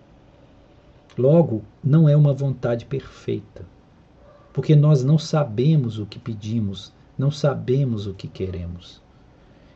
Logo, 1.17 1.63
não 1.83 2.07
é 2.07 2.15
uma 2.15 2.31
vontade 2.31 2.85
perfeita, 2.85 3.65
porque 4.53 4.73
nós 4.73 5.03
não 5.03 5.17
sabemos 5.17 5.99
o 5.99 6.05
que 6.05 6.17
pedimos, 6.17 6.93
não 7.17 7.29
sabemos 7.29 8.07
o 8.07 8.13
que 8.13 8.25
queremos. 8.25 9.01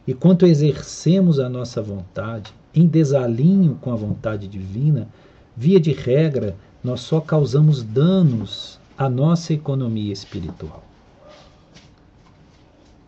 E 0.08 0.13
quanto 0.13 0.46
exercemos 0.46 1.38
a 1.38 1.50
nossa 1.50 1.82
vontade 1.82 2.54
em 2.74 2.88
desalinho 2.88 3.78
com 3.82 3.92
a 3.92 3.96
vontade 3.98 4.48
divina, 4.48 5.10
via 5.54 5.82
de 5.82 5.92
regra, 5.92 6.56
nós 6.82 7.01
só 7.01 7.20
causamos 7.20 7.84
danos 7.84 8.80
à 8.98 9.10
nossa 9.10 9.51
economia 9.51 10.13
espiritual. 10.13 10.82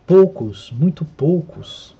Poucos, 0.06 0.70
muito 0.70 1.04
poucos, 1.04 1.96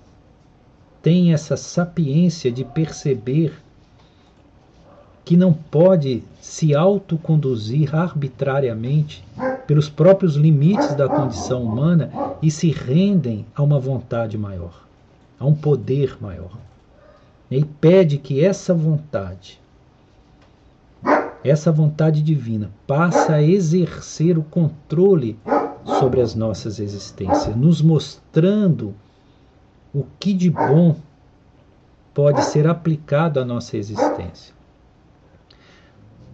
têm 1.03 1.33
essa 1.33 1.57
sapiência 1.57 2.53
de 2.53 2.63
perceber 2.63 3.55
que 5.25 5.39
não 5.39 5.55
pode 5.55 6.23
se 6.39 6.75
autoconduzir 6.75 7.95
arbitrariamente 7.95 9.25
pelos 9.67 9.89
próprios 9.89 10.37
limites 10.37 10.95
da 10.95 11.09
condição 11.09 11.63
humana 11.63 12.11
e 12.43 12.51
se 12.51 12.71
rendem 12.71 13.47
a 13.55 13.63
uma 13.63 13.79
vontade 13.79 14.37
maior, 14.37 14.87
a 15.41 15.47
um 15.47 15.55
poder 15.55 16.19
maior. 16.21 16.59
E 17.51 17.65
pede 17.65 18.19
que 18.19 18.45
essa 18.45 18.75
vontade, 18.75 19.59
essa 21.43 21.73
vontade 21.73 22.23
divina, 22.23 22.71
passe 22.87 23.33
a 23.33 23.43
exercer 23.43 24.37
o 24.37 24.43
controle 24.43 25.39
sobre 25.85 26.21
as 26.21 26.35
nossas 26.35 26.79
existências, 26.79 27.55
nos 27.55 27.83
mostrando 27.83 28.95
o 29.95 30.05
que 30.19 30.33
de 30.33 30.51
bom 30.51 30.97
pode 32.13 32.43
ser 32.45 32.67
aplicado 32.67 33.41
à 33.41 33.45
nossa 33.45 33.77
existência. 33.77 34.55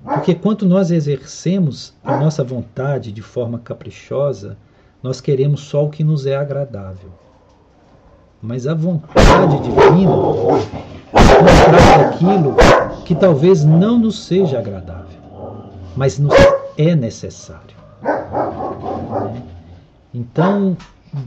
Porque 0.02 0.35
quando 0.35 0.66
nós 0.66 0.90
exercemos 0.90 1.95
a 2.02 2.16
nossa 2.16 2.42
vontade 2.42 3.12
de 3.12 3.21
forma 3.21 3.59
caprichosa, 3.59 4.57
nós 5.02 5.21
queremos 5.21 5.61
só 5.61 5.85
o 5.85 5.90
que 5.90 6.02
nos 6.02 6.26
é 6.26 6.37
agradável. 6.37 7.11
Mas 8.40 8.66
a 8.66 8.75
vontade 8.75 9.61
divina 9.61 10.16
nos 10.16 10.64
traz 11.12 12.14
aquilo 12.14 12.57
que 13.04 13.14
talvez 13.14 13.64
não 13.64 13.99
nos 13.99 14.25
seja 14.25 14.59
agradável, 14.59 15.21
mas 15.95 16.19
nos 16.19 16.35
é 16.78 16.95
necessário. 16.95 17.76
Então, 20.12 20.76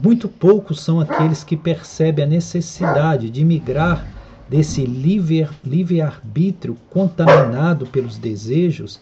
muito 0.02 0.28
poucos 0.28 0.80
são 0.80 1.00
aqueles 1.00 1.42
que 1.42 1.56
percebem 1.56 2.24
a 2.24 2.28
necessidade 2.28 3.30
de 3.30 3.44
migrar 3.44 4.06
desse 4.48 4.84
livre-arbítrio 4.84 6.76
contaminado 6.90 7.86
pelos 7.86 8.18
desejos, 8.18 9.00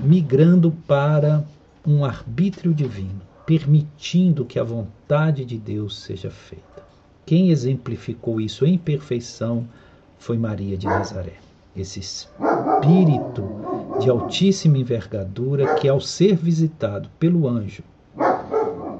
migrando 0.00 0.70
para 0.86 1.44
um 1.86 2.04
arbítrio 2.04 2.74
divino, 2.74 3.20
permitindo 3.46 4.44
que 4.44 4.58
a 4.58 4.64
vontade 4.64 5.44
de 5.44 5.56
Deus 5.56 5.98
seja 5.98 6.30
feita. 6.30 6.64
Quem 7.24 7.50
exemplificou 7.50 8.40
isso 8.40 8.66
em 8.66 8.76
perfeição 8.76 9.66
foi 10.18 10.36
Maria 10.36 10.76
de 10.76 10.86
Nazaré. 10.86 11.34
Esse 11.76 12.00
espírito 12.00 13.44
de 14.00 14.10
altíssima 14.10 14.78
envergadura 14.78 15.74
que, 15.76 15.88
ao 15.88 16.00
ser 16.00 16.36
visitado 16.36 17.08
pelo 17.18 17.48
anjo, 17.48 17.82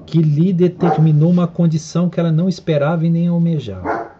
que 0.08 0.22
lhe 0.22 0.54
determinou 0.54 1.30
uma 1.30 1.46
condição 1.46 2.08
que 2.08 2.18
ela 2.18 2.32
não 2.32 2.48
esperava 2.48 3.04
e 3.04 3.10
nem 3.10 3.28
almejava, 3.28 4.12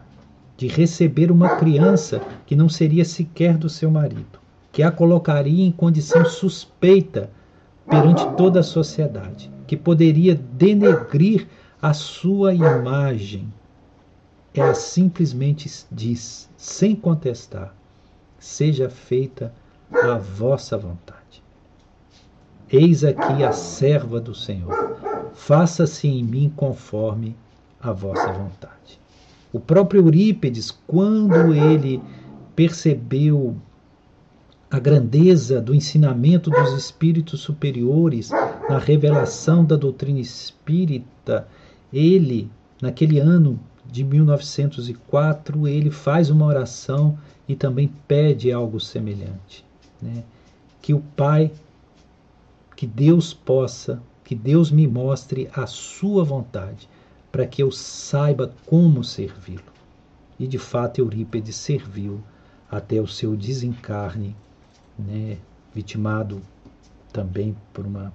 de 0.55 0.67
receber 0.67 1.33
uma 1.33 1.57
criança 1.57 2.21
que 2.45 2.55
não 2.55 2.69
seria 2.69 3.07
sequer 3.07 3.57
do 3.57 3.71
seu 3.71 3.91
marido, 3.91 4.39
que 4.71 4.83
a 4.83 4.91
colocaria 4.91 5.65
em 5.65 5.73
condição 5.73 6.27
suspeita 6.27 7.31
perante 7.89 8.27
toda 8.37 8.61
a 8.61 8.63
sociedade, 8.63 9.51
que 9.67 9.79
poderia 9.79 10.35
denegrir 10.35 11.47
a 11.81 11.95
sua 11.95 12.53
imagem. 12.53 13.51
Ela 14.53 14.75
simplesmente 14.75 15.71
diz, 15.91 16.51
sem 16.55 16.95
contestar: 16.95 17.75
seja 18.39 18.91
feita 18.91 19.55
a 19.91 20.19
vossa 20.19 20.77
vontade. 20.77 21.43
Eis 22.71 23.05
aqui 23.05 23.43
a 23.43 23.53
serva 23.53 24.21
do 24.21 24.35
Senhor. 24.35 25.08
Faça-se 25.35 26.09
em 26.09 26.23
mim 26.25 26.53
conforme 26.55 27.37
a 27.81 27.93
vossa 27.93 28.33
vontade. 28.33 28.99
O 29.53 29.61
próprio 29.61 30.03
Eurípides, 30.03 30.71
quando 30.87 31.55
ele 31.55 32.03
percebeu 32.55 33.57
a 34.71 34.79
grandeza 34.79 35.61
do 35.61 35.75
ensinamento 35.75 36.51
dos 36.51 36.73
espíritos 36.73 37.41
superiores 37.41 38.31
na 38.69 38.79
revelação 38.79 39.65
da 39.65 39.77
doutrina 39.77 40.21
espírita, 40.21 41.49
ele, 41.93 42.51
naquele 42.83 43.19
ano 43.19 43.59
de 43.91 44.05
1904, 44.05 45.67
ele 45.67 45.91
faz 45.91 46.29
uma 46.29 46.45
oração 46.45 47.19
e 47.49 47.57
também 47.57 47.91
pede 48.07 48.53
algo 48.53 48.79
semelhante. 48.79 49.65
Né? 50.03 50.23
Que 50.83 50.93
o 50.93 51.01
Pai, 51.17 51.51
que 52.77 52.87
Deus 52.87 53.33
possa, 53.33 54.03
que 54.29 54.35
Deus 54.35 54.71
me 54.71 54.87
mostre 54.87 55.49
a 55.55 55.67
sua 55.67 56.23
vontade 56.23 56.87
para 57.33 57.47
que 57.47 57.63
eu 57.63 57.73
saiba 57.73 58.53
como 58.67 59.03
servi-lo. 59.03 59.73
E 60.39 60.47
de 60.47 60.59
fato 60.59 60.99
Eurípides 60.99 61.57
serviu 61.57 62.21
até 62.71 63.01
o 63.01 63.07
seu 63.07 63.35
desencarne, 63.35 64.37
né, 64.99 65.39
vitimado 65.75 66.43
também 67.11 67.57
por, 67.73 67.87
uma, 67.87 68.13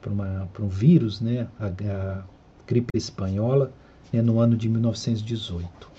por, 0.00 0.12
uma, 0.12 0.48
por 0.54 0.64
um 0.64 0.68
vírus, 0.68 1.20
né, 1.20 1.48
a, 1.58 1.66
a 1.66 2.22
gripe 2.64 2.96
espanhola, 2.96 3.72
né, 4.12 4.22
no 4.22 4.38
ano 4.38 4.56
de 4.56 4.68
1918. 4.68 5.90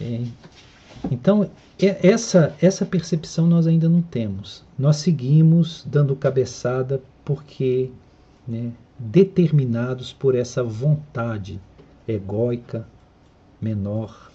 É, 0.00 0.24
então, 1.10 1.50
é, 1.76 2.06
essa, 2.06 2.54
essa 2.62 2.86
percepção 2.86 3.48
nós 3.48 3.66
ainda 3.66 3.88
não 3.88 4.00
temos. 4.00 4.62
Nós 4.78 4.98
seguimos 4.98 5.84
dando 5.84 6.14
cabeçada 6.14 7.02
porque 7.24 7.90
né, 8.46 8.72
determinados 8.98 10.12
por 10.12 10.34
essa 10.34 10.62
vontade 10.62 11.60
egóica, 12.06 12.86
menor, 13.60 14.30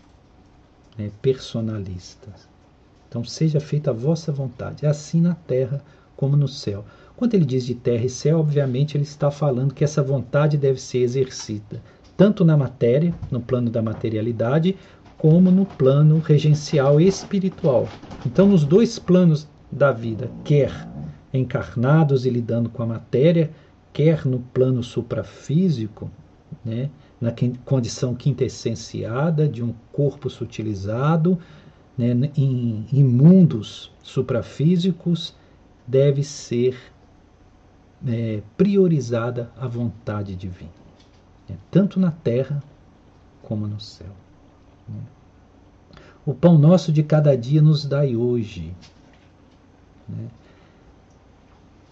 né, 0.98 1.12
personalista. 1.22 2.30
Então, 3.08 3.24
seja 3.24 3.60
feita 3.60 3.92
a 3.92 3.94
vossa 3.94 4.32
vontade, 4.32 4.86
assim 4.86 5.22
na 5.22 5.36
terra 5.36 5.82
como 6.16 6.36
no 6.36 6.48
céu. 6.48 6.84
Quando 7.16 7.34
ele 7.34 7.46
diz 7.46 7.66
de 7.66 7.76
terra 7.76 8.06
e 8.06 8.10
céu, 8.10 8.40
obviamente 8.40 8.98
ele 8.98 9.04
está 9.04 9.32
falando 9.32 9.74
que 9.74 9.84
essa 9.84 10.04
vontade 10.04 10.58
deve 10.58 10.80
ser 10.80 11.00
exercida 11.00 11.82
tanto 12.18 12.44
na 12.44 12.58
matéria, 12.58 13.14
no 13.30 13.40
plano 13.40 13.70
da 13.70 13.82
materialidade, 13.82 14.76
como 15.20 15.52
no 15.52 15.66
plano 15.66 16.20
regencial 16.20 17.00
e 17.00 17.08
espiritual. 17.08 17.88
Então, 18.26 18.48
nos 18.48 18.66
dois 18.66 18.98
planos 18.98 19.48
da 19.72 19.92
vida, 19.92 20.32
quer 20.44 20.72
encarnados 21.32 22.26
e 22.26 22.30
lidando 22.32 22.70
com 22.70 22.82
a 22.82 22.88
matéria, 22.88 23.52
quer 23.98 24.28
no 24.28 24.40
plano 24.40 24.84
suprafísico, 24.84 26.08
né, 26.64 26.92
na 27.20 27.34
condição 27.66 28.14
quintessenciada 28.14 29.50
de 29.50 29.64
um 29.64 29.74
corpo 29.92 30.30
sutilizado, 30.30 31.40
né, 31.98 32.12
em, 32.38 32.86
em 32.94 33.04
mundos 33.04 33.92
suprafísicos, 34.04 35.34
deve 35.88 36.24
ser 36.24 36.78
é, 38.08 38.44
priorizada 38.56 39.52
a 39.60 39.68
vontade 39.68 40.36
divina, 40.36 40.70
né, 41.50 41.58
tanto 41.72 42.00
na 42.00 42.12
terra 42.12 42.62
como 43.42 43.66
no 43.66 43.80
céu. 43.80 44.14
Né. 44.88 45.02
O 46.24 46.36
pão 46.36 46.56
nosso 46.56 46.92
de 46.92 47.02
cada 47.02 47.36
dia 47.36 47.64
nos 47.64 47.84
dai 47.84 48.16
hoje. 48.16 48.76
Né? 50.08 50.28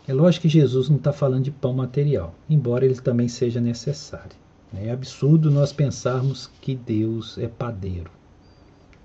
É 0.08 0.13
lógico 0.13 0.44
que 0.44 0.50
Jesus 0.50 0.88
não 0.88 0.98
está 0.98 1.12
falando 1.12 1.46
de 1.46 1.52
pão 1.52 1.74
material, 1.74 2.36
embora 2.50 2.86
ele 2.86 2.96
também 2.96 3.28
seja 3.28 3.60
necessário. 3.60 4.36
É 4.74 4.91
absurdo 4.91 5.50
nós 5.50 5.72
pensarmos 5.72 6.50
que 6.62 6.76
Deus 6.76 7.38
é 7.38 7.48
padeiro, 7.48 8.12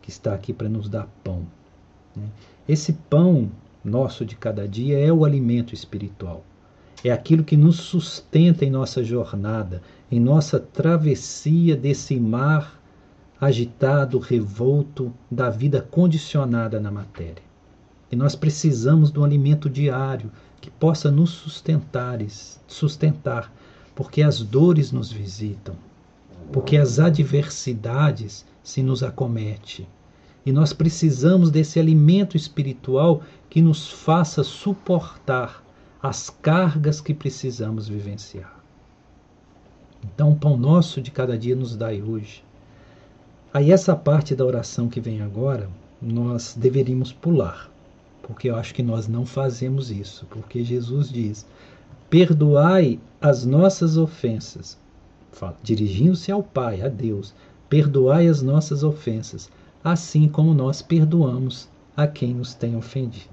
que 0.03 0.11
está 0.11 0.35
aqui 0.35 0.53
para 0.53 0.69
nos 0.69 0.89
dar 0.89 1.09
pão. 1.25 1.47
Né? 2.15 2.27
Esse 2.69 2.93
pão 2.93 3.51
nosso 3.85 4.25
de 4.25 4.37
cada 4.37 4.69
dia 4.69 4.99
é 4.99 5.13
o 5.13 5.25
alimento 5.25 5.73
espiritual. 5.73 6.45
É 7.03 7.11
aquilo 7.11 7.45
que 7.45 7.57
nos 7.57 7.77
sustenta 7.77 8.65
em 8.65 8.71
nossa 8.71 9.03
jornada, 9.03 9.81
em 10.11 10.21
nossa 10.21 10.61
travessia 10.61 11.77
desse 11.77 12.21
mar 12.21 12.79
agitado, 13.41 14.19
revolto 14.19 15.11
da 15.31 15.49
vida 15.49 15.81
condicionada 15.81 16.79
na 16.79 16.91
matéria. 16.91 17.43
E 18.13 18.17
nós 18.17 18.35
precisamos 18.37 19.17
um 19.17 19.25
alimento 19.25 19.71
diário 19.71 20.31
que 20.61 20.71
possa 20.71 21.11
nos 21.11 21.31
sustentar, 21.31 22.19
sustentar, 22.67 23.53
porque 23.95 24.23
as 24.23 24.41
dores 24.43 24.93
nos 24.93 25.11
visitam, 25.11 25.75
porque 26.53 26.77
as 26.77 26.99
adversidades 26.99 28.45
se 28.63 28.83
nos 28.83 29.03
acomete. 29.03 29.89
E 30.45 30.53
nós 30.53 30.73
precisamos 30.73 31.51
desse 31.51 31.79
alimento 31.79 32.37
espiritual 32.37 33.23
que 33.49 33.61
nos 33.61 33.91
faça 33.91 34.43
suportar 34.43 35.63
as 36.03 36.31
cargas 36.31 37.01
que 37.01 37.13
precisamos 37.13 37.89
vivenciar. 37.89 38.59
Então, 40.03 40.33
o 40.33 40.37
pão 40.37 40.57
nosso 40.57 41.01
de 41.01 41.11
cada 41.11 41.37
dia 41.37 41.55
nos 41.55 41.77
dai 41.77 42.01
hoje. 42.01 42.43
Aí 43.53 43.71
essa 43.71 43.95
parte 43.95 44.35
da 44.35 44.45
oração 44.45 44.89
que 44.89 45.01
vem 45.01 45.21
agora, 45.21 45.69
nós 46.01 46.55
deveríamos 46.57 47.13
pular, 47.13 47.70
porque 48.23 48.51
eu 48.51 48.57
acho 48.57 48.75
que 48.75 48.83
nós 48.83 49.09
não 49.09 49.27
fazemos 49.27 49.91
isso, 49.91 50.27
porque 50.31 50.65
Jesus 50.65 51.09
diz: 51.09 51.47
perdoai 52.09 52.99
as 53.21 53.45
nossas 53.45 53.97
ofensas, 53.97 54.79
dirigindo-se 55.63 56.33
ao 56.33 56.43
Pai, 56.43 56.83
a 56.83 56.89
Deus, 56.89 57.35
perdoai 57.69 58.27
as 58.29 58.43
nossas 58.43 58.83
ofensas, 58.83 59.51
assim 59.83 60.29
como 60.29 60.55
nós 60.55 60.83
perdoamos 60.83 61.69
a 61.97 62.07
quem 62.07 62.35
nos 62.35 62.55
tem 62.55 62.77
ofendido. 62.77 63.29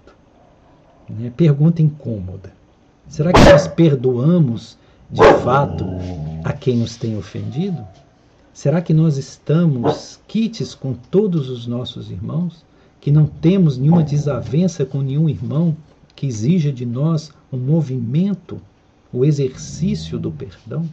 Né? 1.10 1.32
Pergunta 1.36 1.82
incômoda. 1.82 2.54
Será 3.08 3.32
que 3.32 3.40
nós 3.40 3.68
perdoamos 3.68 4.78
de 5.10 5.24
fato 5.44 5.86
a 6.44 6.52
quem 6.52 6.78
nos 6.78 6.98
tem 6.98 7.18
ofendido? 7.18 7.86
Será 8.54 8.82
que 8.82 8.94
nós 8.94 9.18
estamos 9.18 10.20
quites 10.28 10.76
com 10.76 10.94
todos 10.94 11.50
os 11.50 11.66
nossos 11.66 12.12
irmãos? 12.12 12.66
Que 13.00 13.12
não 13.12 13.26
temos 13.26 13.78
nenhuma 13.78 14.04
desavença 14.04 14.86
com 14.86 15.02
nenhum 15.02 15.30
irmão 15.30 15.76
que 16.16 16.26
exija 16.26 16.72
de 16.72 16.86
nós 16.86 17.32
um 17.52 17.58
movimento, 17.58 18.60
o 19.14 19.24
exercício 19.24 20.18
do 20.20 20.32
perdão? 20.32 20.88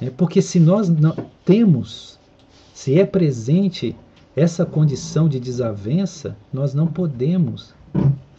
É 0.00 0.10
porque 0.10 0.42
se 0.42 0.58
nós 0.58 0.88
não 0.88 1.16
temos, 1.44 2.18
se 2.72 2.98
é 2.98 3.06
presente 3.06 3.94
essa 4.36 4.66
condição 4.66 5.28
de 5.28 5.38
desavença, 5.38 6.36
nós 6.52 6.74
não 6.74 6.86
podemos 6.86 7.74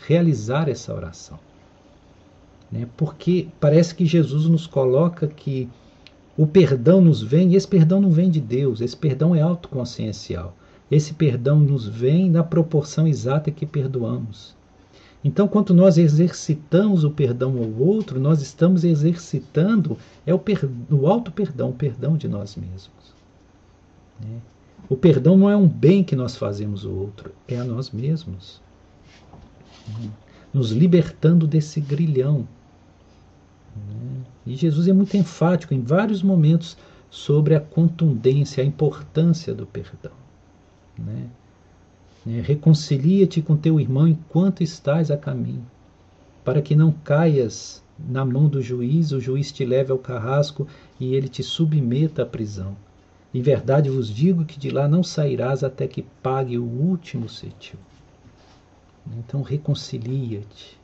realizar 0.05 0.67
essa 0.69 0.93
oração. 0.93 1.39
Né? 2.71 2.87
Porque 2.97 3.47
parece 3.59 3.95
que 3.95 4.05
Jesus 4.05 4.45
nos 4.45 4.67
coloca 4.67 5.27
que 5.27 5.69
o 6.37 6.45
perdão 6.45 6.99
nos 6.99 7.21
vem, 7.21 7.53
e 7.53 7.55
esse 7.55 7.67
perdão 7.67 8.01
não 8.01 8.11
vem 8.11 8.29
de 8.29 8.41
Deus, 8.41 8.81
esse 8.81 8.95
perdão 8.95 9.33
é 9.33 9.41
autoconsciencial. 9.41 10.53
Esse 10.89 11.13
perdão 11.13 11.59
nos 11.59 11.87
vem 11.87 12.29
na 12.29 12.43
proporção 12.43 13.07
exata 13.07 13.49
que 13.49 13.65
perdoamos. 13.65 14.55
Então, 15.23 15.47
quando 15.47 15.73
nós 15.73 15.97
exercitamos 15.97 17.03
o 17.03 17.09
perdão 17.09 17.57
ao 17.57 17.87
outro, 17.87 18.19
nós 18.19 18.43
estamos 18.43 18.83
exercitando 18.83 19.97
é 20.23 20.31
o, 20.31 20.37
per, 20.37 20.69
o 20.91 21.07
auto-perdão, 21.07 21.71
o 21.71 21.73
perdão 21.73 22.15
de 22.15 22.27
nós 22.27 22.55
mesmos. 22.55 23.15
Né? 24.21 24.39
O 24.87 24.95
perdão 24.95 25.35
não 25.35 25.49
é 25.49 25.57
um 25.57 25.67
bem 25.67 26.03
que 26.03 26.15
nós 26.15 26.35
fazemos 26.35 26.85
ao 26.85 26.93
outro, 26.93 27.31
é 27.47 27.57
a 27.57 27.63
nós 27.63 27.89
mesmos. 27.89 28.61
Né? 29.87 30.11
Nos 30.53 30.69
libertando 30.69 31.47
desse 31.47 31.81
grilhão. 31.81 32.47
Né? 33.75 34.21
E 34.45 34.55
Jesus 34.55 34.87
é 34.87 34.93
muito 34.93 35.17
enfático 35.17 35.73
em 35.73 35.81
vários 35.81 36.21
momentos 36.21 36.77
sobre 37.09 37.55
a 37.55 37.59
contundência, 37.59 38.63
a 38.63 38.67
importância 38.67 39.55
do 39.55 39.65
perdão. 39.65 40.24
Né? 40.97 41.27
Né? 42.25 42.41
Reconcilia-te 42.41 43.41
com 43.41 43.55
teu 43.55 43.79
irmão 43.79 44.07
enquanto 44.07 44.63
estás 44.63 45.11
a 45.11 45.17
caminho, 45.17 45.65
para 46.43 46.61
que 46.61 46.75
não 46.75 46.91
caias 46.91 47.83
na 47.97 48.25
mão 48.25 48.47
do 48.47 48.61
juiz, 48.61 49.11
o 49.11 49.21
juiz 49.21 49.51
te 49.51 49.63
leve 49.63 49.91
ao 49.91 49.97
carrasco 49.97 50.67
e 50.99 51.15
ele 51.15 51.29
te 51.29 51.43
submeta 51.43 52.23
à 52.23 52.25
prisão. 52.25 52.75
Em 53.33 53.41
verdade 53.41 53.89
vos 53.89 54.09
digo 54.09 54.45
que 54.45 54.59
de 54.59 54.69
lá 54.69 54.87
não 54.87 55.03
sairás 55.03 55.63
até 55.63 55.87
que 55.87 56.01
pague 56.23 56.57
o 56.57 56.63
último 56.63 57.29
cetil. 57.29 57.79
Então 59.17 59.41
reconcilia-te. 59.41 60.77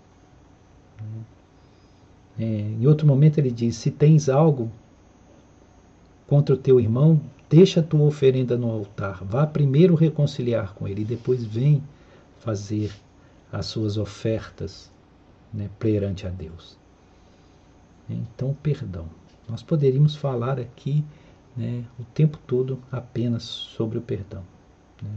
É, 2.39 2.43
em 2.43 2.85
outro 2.85 3.07
momento 3.07 3.37
ele 3.37 3.51
diz: 3.51 3.75
se 3.75 3.89
tens 3.89 4.29
algo 4.29 4.71
contra 6.27 6.55
o 6.55 6.57
teu 6.57 6.79
irmão, 6.79 7.19
Deixa 7.51 7.81
a 7.81 7.83
tua 7.83 8.05
oferenda 8.05 8.57
no 8.57 8.71
altar. 8.71 9.21
Vá 9.25 9.45
primeiro 9.45 9.93
reconciliar 9.93 10.73
com 10.73 10.87
ele 10.87 11.01
e 11.01 11.05
depois 11.05 11.43
vem 11.43 11.83
fazer 12.39 12.93
as 13.51 13.65
suas 13.65 13.97
ofertas 13.97 14.89
né, 15.53 15.69
perante 15.77 16.25
a 16.25 16.29
Deus. 16.29 16.77
Então, 18.09 18.55
perdão. 18.63 19.05
Nós 19.49 19.61
poderíamos 19.61 20.15
falar 20.15 20.61
aqui 20.61 21.03
né, 21.57 21.83
o 21.99 22.05
tempo 22.05 22.39
todo 22.47 22.79
apenas 22.89 23.43
sobre 23.43 23.97
o 23.97 24.01
perdão. 24.01 24.43
Né? 25.03 25.09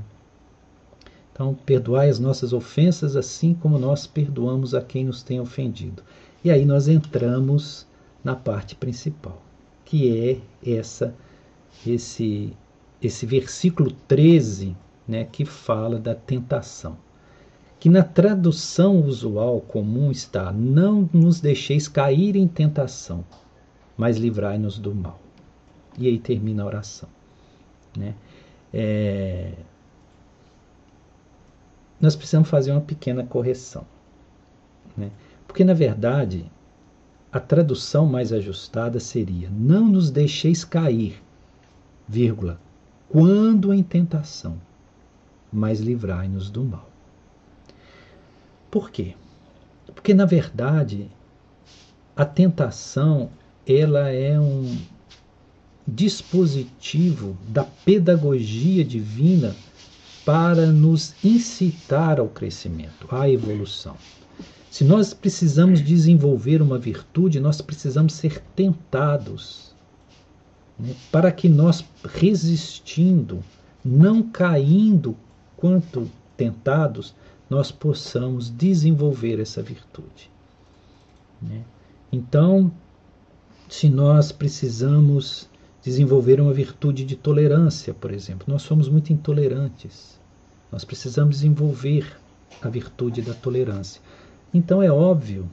Então, 1.33 1.55
perdoai 1.55 2.09
as 2.09 2.19
nossas 2.19 2.53
ofensas 2.53 3.15
assim 3.15 3.55
como 3.55 3.79
nós 3.79 4.09
perdoamos 4.09 4.75
a 4.75 4.83
quem 4.83 5.05
nos 5.05 5.23
tem 5.23 5.39
ofendido. 5.39 6.03
E 6.43 6.51
aí 6.51 6.65
nós 6.65 6.89
entramos 6.89 7.87
na 8.25 8.35
parte 8.35 8.75
principal, 8.75 9.41
que 9.85 10.43
é 10.65 10.79
essa 10.79 11.15
esse, 11.87 12.53
esse 13.03 13.27
versículo 13.27 13.91
13, 14.09 14.77
né, 15.07 15.25
que 15.25 15.45
fala 15.45 15.99
da 15.99 16.15
tentação. 16.15 16.97
Que 17.79 17.89
na 17.89 18.03
tradução 18.03 19.03
usual 19.03 19.61
comum 19.61 20.11
está: 20.11 20.51
Não 20.53 21.09
nos 21.13 21.41
deixeis 21.41 21.87
cair 21.87 22.37
em 22.37 22.49
tentação, 22.49 23.25
mas 23.97 24.17
livrai-nos 24.17 24.79
do 24.79 24.95
mal. 24.95 25.21
E 25.99 26.09
aí 26.09 26.19
termina 26.19 26.63
a 26.63 26.67
oração. 26.67 27.09
Né? 27.97 28.15
É... 28.73 29.53
Nós 32.01 32.17
precisamos 32.17 32.49
fazer 32.49 32.73
uma 32.73 32.81
pequena 32.81 33.25
correção. 33.25 33.87
Né? 34.97 35.11
Porque, 35.47 35.63
na 35.65 35.75
verdade, 35.75 36.51
a 37.31 37.39
tradução 37.39 38.07
mais 38.07 38.33
ajustada 38.33 38.99
seria: 38.99 39.51
Não 39.51 39.89
nos 39.89 40.11
deixeis 40.11 40.65
cair 40.65 41.23
vírgula, 42.09 42.61
quando 43.09 43.73
em 43.73 43.83
tentação, 43.83 44.61
mas 45.53 45.81
livrai-nos 45.81 46.51
do 46.51 46.65
mal. 46.65 46.91
Por 48.71 48.91
quê? 48.91 49.15
Porque 49.95 50.13
na 50.13 50.25
verdade 50.25 51.09
a 52.17 52.25
tentação 52.25 53.31
ela 53.67 54.09
é 54.09 54.39
um 54.39 54.77
dispositivo 55.87 57.37
da 57.49 57.65
pedagogia 57.65 58.85
divina 58.85 59.55
para 60.25 60.67
nos 60.67 61.15
incitar 61.23 62.19
ao 62.19 62.29
crescimento, 62.29 63.07
à 63.11 63.29
evolução. 63.29 63.97
Se 64.71 64.83
nós 64.83 65.13
precisamos 65.13 65.81
desenvolver 65.81 66.63
uma 66.63 66.79
virtude, 66.79 67.39
nós 67.39 67.61
precisamos 67.61 68.15
ser 68.15 68.41
tentados 68.57 69.74
para 71.11 71.31
que 71.31 71.49
nós, 71.49 71.85
resistindo, 72.05 73.43
não 73.85 74.23
caindo 74.23 75.17
quanto 75.57 76.11
tentados, 76.37 77.15
nós 77.49 77.71
possamos 77.71 78.51
desenvolver 78.51 79.41
essa 79.41 79.63
virtude. 79.63 80.31
Né? 81.41 81.63
Então, 82.11 82.73
se 83.69 83.89
nós 83.89 84.33
precisamos 84.33 85.49
desenvolver 85.83 86.41
uma 86.41 86.53
virtude 86.53 87.05
de 87.05 87.15
tolerância, 87.15 87.93
por 87.93 88.11
exemplo, 88.11 88.47
nós 88.49 88.63
somos 88.63 88.89
muito 88.89 89.13
intolerantes. 89.13 90.19
Nós 90.73 90.85
precisamos 90.85 91.37
desenvolver 91.37 92.17
a 92.63 92.69
virtude 92.69 93.21
da 93.21 93.35
tolerância. 93.35 94.01
Então 94.53 94.83
é 94.83 94.91
óbvio 94.91 95.49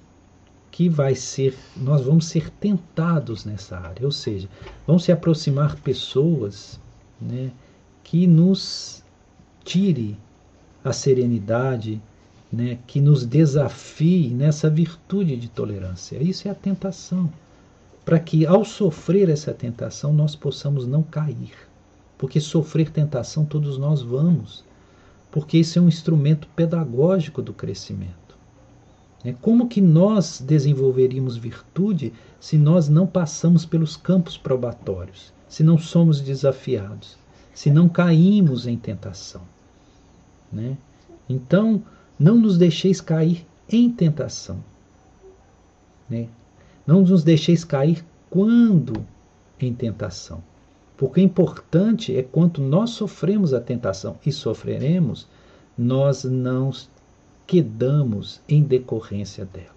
que 0.72 0.88
vai 0.88 1.14
ser, 1.14 1.56
nós 1.76 2.06
vamos 2.06 2.26
ser 2.26 2.50
tentados 2.50 3.44
nessa 3.44 3.78
área, 3.78 4.06
ou 4.06 4.12
seja, 4.12 4.48
vão 4.88 4.98
se 4.98 5.12
aproximar 5.12 5.76
pessoas 5.76 6.80
né, 7.20 7.52
que 8.04 8.26
nos 8.26 9.04
tire 9.66 10.18
a 10.84 10.94
serenidade, 10.94 12.02
né, 12.52 12.80
que 12.88 13.02
nos 13.02 13.26
desafie 13.26 14.30
nessa 14.30 14.70
virtude 14.70 15.36
de 15.36 15.50
tolerância. 15.50 16.22
Isso 16.24 16.48
é 16.48 16.52
a 16.52 16.56
tentação. 16.56 17.32
Para 18.04 18.20
que 18.20 18.46
ao 18.46 18.66
sofrer 18.66 19.30
essa 19.30 19.54
tentação 19.54 20.14
nós 20.14 20.36
possamos 20.36 20.88
não 20.88 21.04
cair. 21.04 21.54
Porque 22.18 22.40
sofrer 22.40 22.90
tentação 22.90 23.46
todos 23.46 23.78
nós 23.78 24.02
vamos. 24.02 24.64
Porque 25.30 25.58
isso 25.58 25.78
é 25.78 25.82
um 25.82 25.88
instrumento 25.88 26.48
pedagógico 26.56 27.42
do 27.42 27.54
crescimento. 27.54 28.21
Né? 29.24 29.36
Como 29.42 29.68
que 29.68 29.82
nós 29.82 30.42
desenvolveríamos 30.42 31.38
virtude 31.38 32.14
se 32.40 32.58
nós 32.58 32.90
não 32.90 33.06
passamos 33.06 33.66
pelos 33.66 33.96
campos 33.96 34.38
probatórios, 34.38 35.34
se 35.48 35.64
não 35.64 35.78
somos 35.78 36.22
desafiados, 36.22 37.18
se 37.54 37.70
não 37.70 37.88
caímos 37.88 38.66
em 38.66 38.78
tentação? 38.78 39.42
Né? 40.52 40.78
Então, 41.30 41.82
não 42.20 42.36
nos 42.36 42.58
deixeis 42.58 43.00
cair 43.00 43.46
em 43.70 43.90
tentação. 43.90 44.64
Né? 46.10 46.28
Não 46.86 47.02
nos 47.02 47.24
deixeis 47.24 47.64
cair 47.64 48.04
quando 48.30 49.06
em 49.60 49.74
tentação. 49.74 50.44
Porque 50.98 51.20
o 51.20 51.24
importante 51.24 52.16
é 52.16 52.22
quando 52.22 52.62
nós 52.62 52.92
sofremos 52.92 53.54
a 53.54 53.60
tentação 53.60 54.18
e 54.26 54.32
sofreremos, 54.32 55.28
nós 55.78 56.24
não 56.24 56.72
quedamos 57.52 58.40
em 58.48 58.64
decorrência 58.64 59.44
dela. 59.44 59.76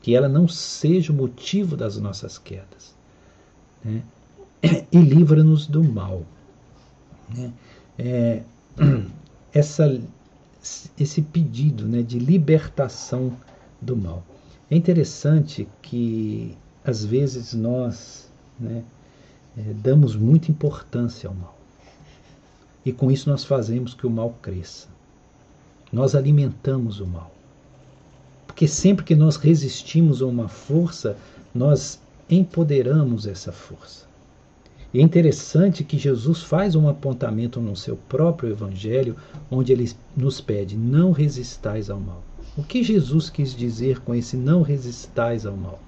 Que 0.00 0.14
ela 0.14 0.28
não 0.28 0.46
seja 0.46 1.12
o 1.12 1.16
motivo 1.16 1.76
das 1.76 1.98
nossas 1.98 2.38
quedas. 2.38 2.94
Né? 3.84 4.00
E 4.92 4.98
livra-nos 4.98 5.66
do 5.66 5.82
mal. 5.82 6.22
Né? 7.28 7.52
é, 7.98 8.42
essa, 9.52 10.00
esse 10.96 11.20
pedido 11.20 11.88
né, 11.88 12.00
de 12.00 12.20
libertação 12.20 13.36
do 13.82 13.96
mal. 13.96 14.24
É 14.70 14.76
interessante 14.76 15.66
que 15.82 16.56
às 16.84 17.04
vezes 17.04 17.54
nós 17.54 18.30
né, 18.60 18.84
é, 19.58 19.62
damos 19.74 20.14
muita 20.14 20.52
importância 20.52 21.28
ao 21.28 21.34
mal. 21.34 21.58
E 22.84 22.92
com 22.92 23.10
isso 23.10 23.28
nós 23.28 23.42
fazemos 23.42 23.94
que 23.94 24.06
o 24.06 24.10
mal 24.10 24.30
cresça. 24.40 24.94
Nós 25.92 26.14
alimentamos 26.14 27.00
o 27.00 27.06
mal. 27.06 27.32
Porque 28.46 28.66
sempre 28.66 29.04
que 29.04 29.14
nós 29.14 29.36
resistimos 29.36 30.22
a 30.22 30.26
uma 30.26 30.48
força, 30.48 31.16
nós 31.54 32.00
empoderamos 32.28 33.26
essa 33.26 33.52
força. 33.52 34.06
E 34.92 34.98
é 34.98 35.02
interessante 35.02 35.84
que 35.84 35.98
Jesus 35.98 36.42
faz 36.42 36.74
um 36.74 36.88
apontamento 36.88 37.60
no 37.60 37.76
seu 37.76 37.96
próprio 38.08 38.50
evangelho, 38.50 39.16
onde 39.50 39.72
ele 39.72 39.92
nos 40.16 40.40
pede: 40.40 40.76
não 40.76 41.12
resistais 41.12 41.90
ao 41.90 42.00
mal. 42.00 42.22
O 42.56 42.62
que 42.62 42.82
Jesus 42.82 43.28
quis 43.28 43.54
dizer 43.54 44.00
com 44.00 44.14
esse 44.14 44.36
não 44.36 44.62
resistais 44.62 45.44
ao 45.44 45.56
mal? 45.56 45.78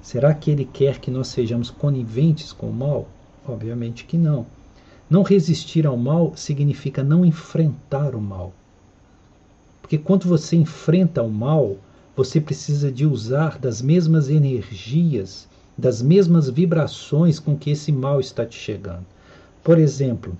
Será 0.00 0.32
que 0.32 0.50
ele 0.50 0.64
quer 0.64 1.00
que 1.00 1.10
nós 1.10 1.28
sejamos 1.28 1.70
coniventes 1.70 2.52
com 2.52 2.70
o 2.70 2.72
mal? 2.72 3.08
Obviamente 3.46 4.04
que 4.04 4.16
não. 4.16 4.46
Não 5.10 5.22
resistir 5.22 5.86
ao 5.86 5.96
mal 5.96 6.34
significa 6.36 7.02
não 7.02 7.24
enfrentar 7.24 8.14
o 8.14 8.20
mal. 8.20 8.52
Porque 9.88 9.96
quando 9.96 10.28
você 10.28 10.54
enfrenta 10.54 11.22
o 11.22 11.30
mal, 11.30 11.78
você 12.14 12.38
precisa 12.38 12.92
de 12.92 13.06
usar 13.06 13.58
das 13.58 13.80
mesmas 13.80 14.28
energias 14.28 15.48
das 15.78 16.02
mesmas 16.02 16.50
vibrações 16.50 17.38
com 17.38 17.56
que 17.56 17.70
esse 17.70 17.90
mal 17.90 18.18
está 18.18 18.44
te 18.44 18.58
chegando. 18.58 19.06
Por 19.62 19.78
exemplo, 19.78 20.36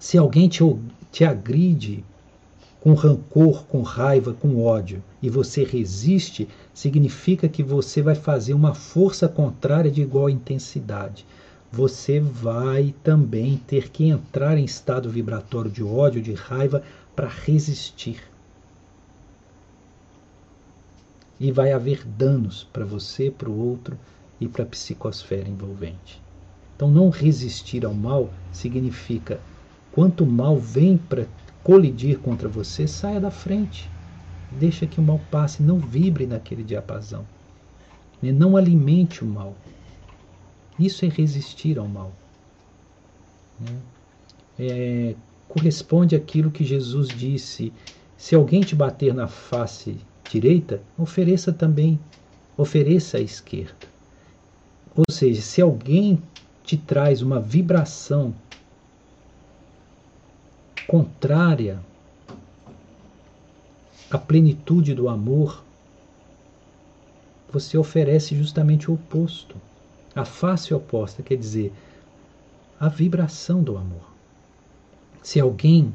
se 0.00 0.18
alguém 0.18 0.48
te, 0.48 0.64
te 1.12 1.24
agride 1.24 2.02
com 2.80 2.94
rancor, 2.94 3.64
com 3.66 3.82
raiva, 3.82 4.32
com 4.32 4.64
ódio, 4.64 5.00
e 5.22 5.28
você 5.28 5.62
resiste, 5.62 6.48
significa 6.72 7.48
que 7.48 7.62
você 7.62 8.00
vai 8.00 8.14
fazer 8.14 8.54
uma 8.54 8.74
força 8.74 9.28
contrária 9.28 9.90
de 9.90 10.00
igual 10.00 10.30
intensidade. 10.30 11.26
Você 11.70 12.18
vai 12.18 12.94
também 13.04 13.60
ter 13.66 13.90
que 13.90 14.08
entrar 14.08 14.56
em 14.56 14.64
estado 14.64 15.10
vibratório 15.10 15.70
de 15.70 15.84
ódio, 15.84 16.22
de 16.22 16.32
raiva, 16.32 16.82
para 17.14 17.28
resistir. 17.28 18.20
E 21.38 21.52
vai 21.52 21.72
haver 21.72 22.04
danos 22.04 22.64
para 22.64 22.84
você, 22.84 23.30
para 23.30 23.50
o 23.50 23.58
outro, 23.58 23.98
e 24.40 24.46
para 24.46 24.62
a 24.62 24.66
psicosfera 24.66 25.48
envolvente. 25.48 26.22
Então, 26.74 26.90
não 26.90 27.08
resistir 27.08 27.84
ao 27.84 27.94
mal 27.94 28.30
significa 28.52 29.40
quanto 29.92 30.26
mal 30.26 30.58
vem 30.58 30.96
para 30.96 31.26
colidir 31.62 32.18
contra 32.18 32.48
você, 32.48 32.86
saia 32.86 33.18
da 33.18 33.30
frente. 33.30 33.90
Deixa 34.52 34.86
que 34.86 35.00
o 35.00 35.02
mal 35.02 35.20
passe, 35.30 35.62
não 35.62 35.78
vibre 35.78 36.26
naquele 36.26 36.62
diapasão. 36.62 37.26
Né? 38.22 38.30
Não 38.30 38.56
alimente 38.56 39.24
o 39.24 39.26
mal. 39.26 39.54
Isso 40.78 41.04
é 41.04 41.08
resistir 41.08 41.78
ao 41.78 41.88
mal. 41.88 42.12
Né? 43.58 43.76
É, 44.58 45.14
corresponde 45.48 46.14
àquilo 46.14 46.50
que 46.50 46.64
Jesus 46.64 47.08
disse: 47.08 47.72
se 48.16 48.34
alguém 48.34 48.60
te 48.60 48.74
bater 48.74 49.14
na 49.14 49.26
face 49.26 49.96
direita, 50.28 50.82
ofereça 50.98 51.52
também, 51.52 51.98
ofereça 52.56 53.18
a 53.18 53.20
esquerda. 53.20 53.86
Ou 54.96 55.04
seja, 55.10 55.42
se 55.42 55.60
alguém 55.60 56.22
te 56.64 56.76
traz 56.76 57.22
uma 57.22 57.38
vibração 57.38 58.34
contrária 60.86 61.80
à 64.10 64.18
plenitude 64.18 64.94
do 64.94 65.08
amor, 65.08 65.62
você 67.52 67.76
oferece 67.76 68.36
justamente 68.36 68.90
o 68.90 68.94
oposto, 68.94 69.56
a 70.14 70.24
face 70.24 70.72
oposta, 70.72 71.22
quer 71.22 71.36
dizer, 71.36 71.72
a 72.78 72.88
vibração 72.88 73.62
do 73.62 73.76
amor. 73.76 74.12
Se 75.22 75.40
alguém 75.40 75.92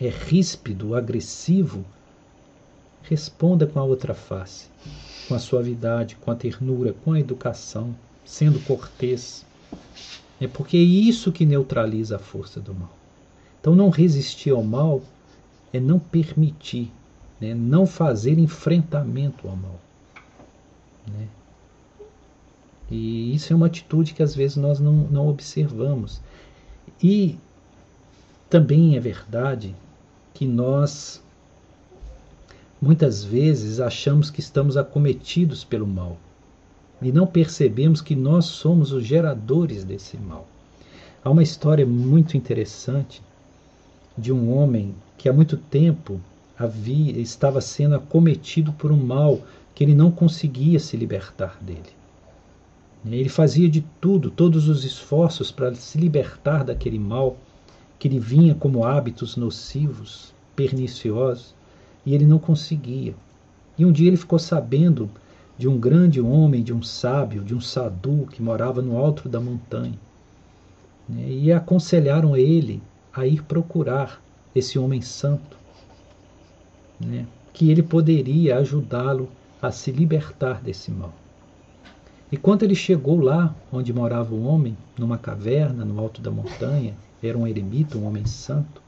é 0.00 0.08
ríspido, 0.08 0.94
agressivo, 0.94 1.84
responda 3.08 3.66
com 3.66 3.78
a 3.78 3.84
outra 3.84 4.14
face, 4.14 4.66
com 5.28 5.34
a 5.34 5.38
suavidade, 5.38 6.16
com 6.16 6.30
a 6.30 6.34
ternura, 6.34 6.94
com 7.04 7.12
a 7.12 7.20
educação 7.20 7.94
sendo 8.24 8.58
cortês. 8.60 9.44
É 10.40 10.48
porque 10.48 10.76
é 10.76 10.80
isso 10.80 11.32
que 11.32 11.46
neutraliza 11.46 12.16
a 12.16 12.18
força 12.18 12.60
do 12.60 12.74
mal. 12.74 12.96
Então, 13.60 13.74
não 13.74 13.88
resistir 13.88 14.50
ao 14.50 14.62
mal 14.62 15.02
é 15.72 15.80
não 15.80 15.98
permitir, 15.98 16.90
né? 17.40 17.54
não 17.54 17.86
fazer 17.86 18.38
enfrentamento 18.38 19.48
ao 19.48 19.56
mal. 19.56 19.80
Né? 21.06 21.28
E 22.90 23.34
isso 23.34 23.52
é 23.52 23.56
uma 23.56 23.66
atitude 23.66 24.14
que 24.14 24.22
às 24.22 24.34
vezes 24.34 24.56
nós 24.56 24.78
não, 24.80 24.92
não 24.92 25.28
observamos. 25.28 26.20
E 27.02 27.38
também 28.50 28.96
é 28.96 29.00
verdade 29.00 29.74
que 30.32 30.46
nós 30.46 31.22
muitas 32.84 33.24
vezes 33.24 33.80
achamos 33.80 34.28
que 34.30 34.40
estamos 34.40 34.76
acometidos 34.76 35.64
pelo 35.64 35.86
mal 35.86 36.18
e 37.00 37.10
não 37.10 37.26
percebemos 37.26 38.02
que 38.02 38.14
nós 38.14 38.44
somos 38.44 38.92
os 38.92 39.06
geradores 39.06 39.84
desse 39.84 40.18
mal. 40.18 40.46
Há 41.24 41.30
uma 41.30 41.42
história 41.42 41.86
muito 41.86 42.36
interessante 42.36 43.22
de 44.18 44.30
um 44.30 44.54
homem 44.54 44.94
que 45.16 45.30
há 45.30 45.32
muito 45.32 45.56
tempo 45.56 46.20
havia, 46.58 47.18
estava 47.18 47.58
sendo 47.62 47.94
acometido 47.94 48.70
por 48.74 48.92
um 48.92 49.02
mal 49.02 49.40
que 49.74 49.82
ele 49.82 49.94
não 49.94 50.10
conseguia 50.10 50.78
se 50.78 50.94
libertar 50.94 51.56
dele. 51.62 51.90
Ele 53.06 53.30
fazia 53.30 53.68
de 53.68 53.82
tudo, 53.98 54.30
todos 54.30 54.68
os 54.68 54.84
esforços 54.84 55.50
para 55.50 55.74
se 55.74 55.96
libertar 55.96 56.64
daquele 56.64 56.98
mal 56.98 57.38
que 57.98 58.10
lhe 58.10 58.18
vinha 58.18 58.54
como 58.54 58.84
hábitos 58.84 59.36
nocivos, 59.36 60.34
perniciosos, 60.54 61.54
e 62.04 62.14
ele 62.14 62.26
não 62.26 62.38
conseguia. 62.38 63.14
E 63.78 63.84
um 63.84 63.92
dia 63.92 64.08
ele 64.08 64.16
ficou 64.16 64.38
sabendo 64.38 65.10
de 65.56 65.68
um 65.68 65.78
grande 65.78 66.20
homem, 66.20 66.62
de 66.62 66.72
um 66.72 66.82
sábio, 66.82 67.42
de 67.42 67.54
um 67.54 67.60
sadhu 67.60 68.26
que 68.30 68.42
morava 68.42 68.82
no 68.82 68.96
alto 68.98 69.28
da 69.28 69.40
montanha. 69.40 69.98
Né, 71.08 71.28
e 71.28 71.52
aconselharam 71.52 72.36
ele 72.36 72.82
a 73.12 73.26
ir 73.26 73.42
procurar 73.42 74.22
esse 74.54 74.78
homem 74.78 75.00
santo, 75.00 75.56
né, 76.98 77.26
que 77.52 77.70
ele 77.70 77.82
poderia 77.82 78.58
ajudá-lo 78.58 79.28
a 79.60 79.70
se 79.70 79.90
libertar 79.92 80.60
desse 80.60 80.90
mal. 80.90 81.12
E 82.32 82.36
quando 82.36 82.64
ele 82.64 82.74
chegou 82.74 83.20
lá 83.20 83.54
onde 83.72 83.92
morava 83.92 84.34
o 84.34 84.44
homem, 84.44 84.76
numa 84.98 85.18
caverna 85.18 85.84
no 85.84 86.00
alto 86.00 86.20
da 86.20 86.30
montanha, 86.30 86.94
era 87.22 87.38
um 87.38 87.46
eremita, 87.46 87.96
um 87.96 88.06
homem 88.06 88.26
santo, 88.26 88.82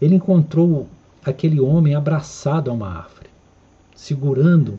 ele 0.00 0.14
encontrou 0.14 0.86
aquele 1.24 1.60
homem 1.60 1.94
abraçado 1.94 2.70
a 2.70 2.74
uma 2.74 2.88
árvore, 2.88 3.30
segurando 3.94 4.78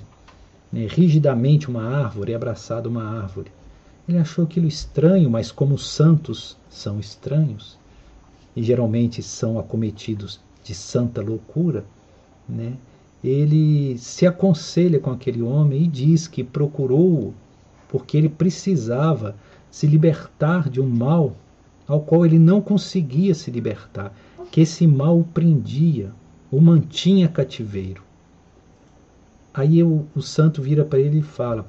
né, 0.72 0.88
rigidamente 0.90 1.70
uma 1.70 1.84
árvore, 1.84 2.34
abraçado 2.34 2.88
a 2.88 2.92
uma 2.92 3.04
árvore. 3.04 3.52
Ele 4.08 4.18
achou 4.18 4.44
aquilo 4.44 4.68
estranho, 4.68 5.30
mas 5.30 5.52
como 5.52 5.76
os 5.76 5.88
santos 5.88 6.58
são 6.70 7.00
estranhos, 7.00 7.78
e 8.56 8.62
geralmente 8.62 9.24
são 9.24 9.58
acometidos 9.58 10.40
de 10.64 10.76
santa 10.76 11.22
loucura, 11.22 11.86
né, 12.48 12.74
ele 13.24 13.98
se 13.98 14.28
aconselha 14.28 15.00
com 15.00 15.10
aquele 15.10 15.42
homem 15.42 15.84
e 15.84 15.88
diz 15.88 16.28
que 16.28 16.44
procurou 16.44 17.34
porque 17.88 18.18
ele 18.18 18.28
precisava 18.28 19.36
se 19.72 19.88
libertar 19.88 20.68
de 20.68 20.82
um 20.82 20.90
mal 20.90 21.36
ao 21.88 22.02
qual 22.02 22.26
ele 22.26 22.40
não 22.40 22.60
conseguia 22.60 23.34
se 23.34 23.50
libertar, 23.50 24.14
que 24.52 24.62
esse 24.62 24.86
mal 24.86 25.20
o 25.20 25.24
prendia, 25.24 26.12
o 26.54 26.62
mantinha 26.62 27.28
cativeiro. 27.28 28.04
Aí 29.52 29.80
eu, 29.80 30.06
o 30.16 30.22
santo 30.22 30.62
vira 30.62 30.86
para 30.86 31.00
ele 31.00 31.18
e 31.18 31.24
fala: 31.24 31.66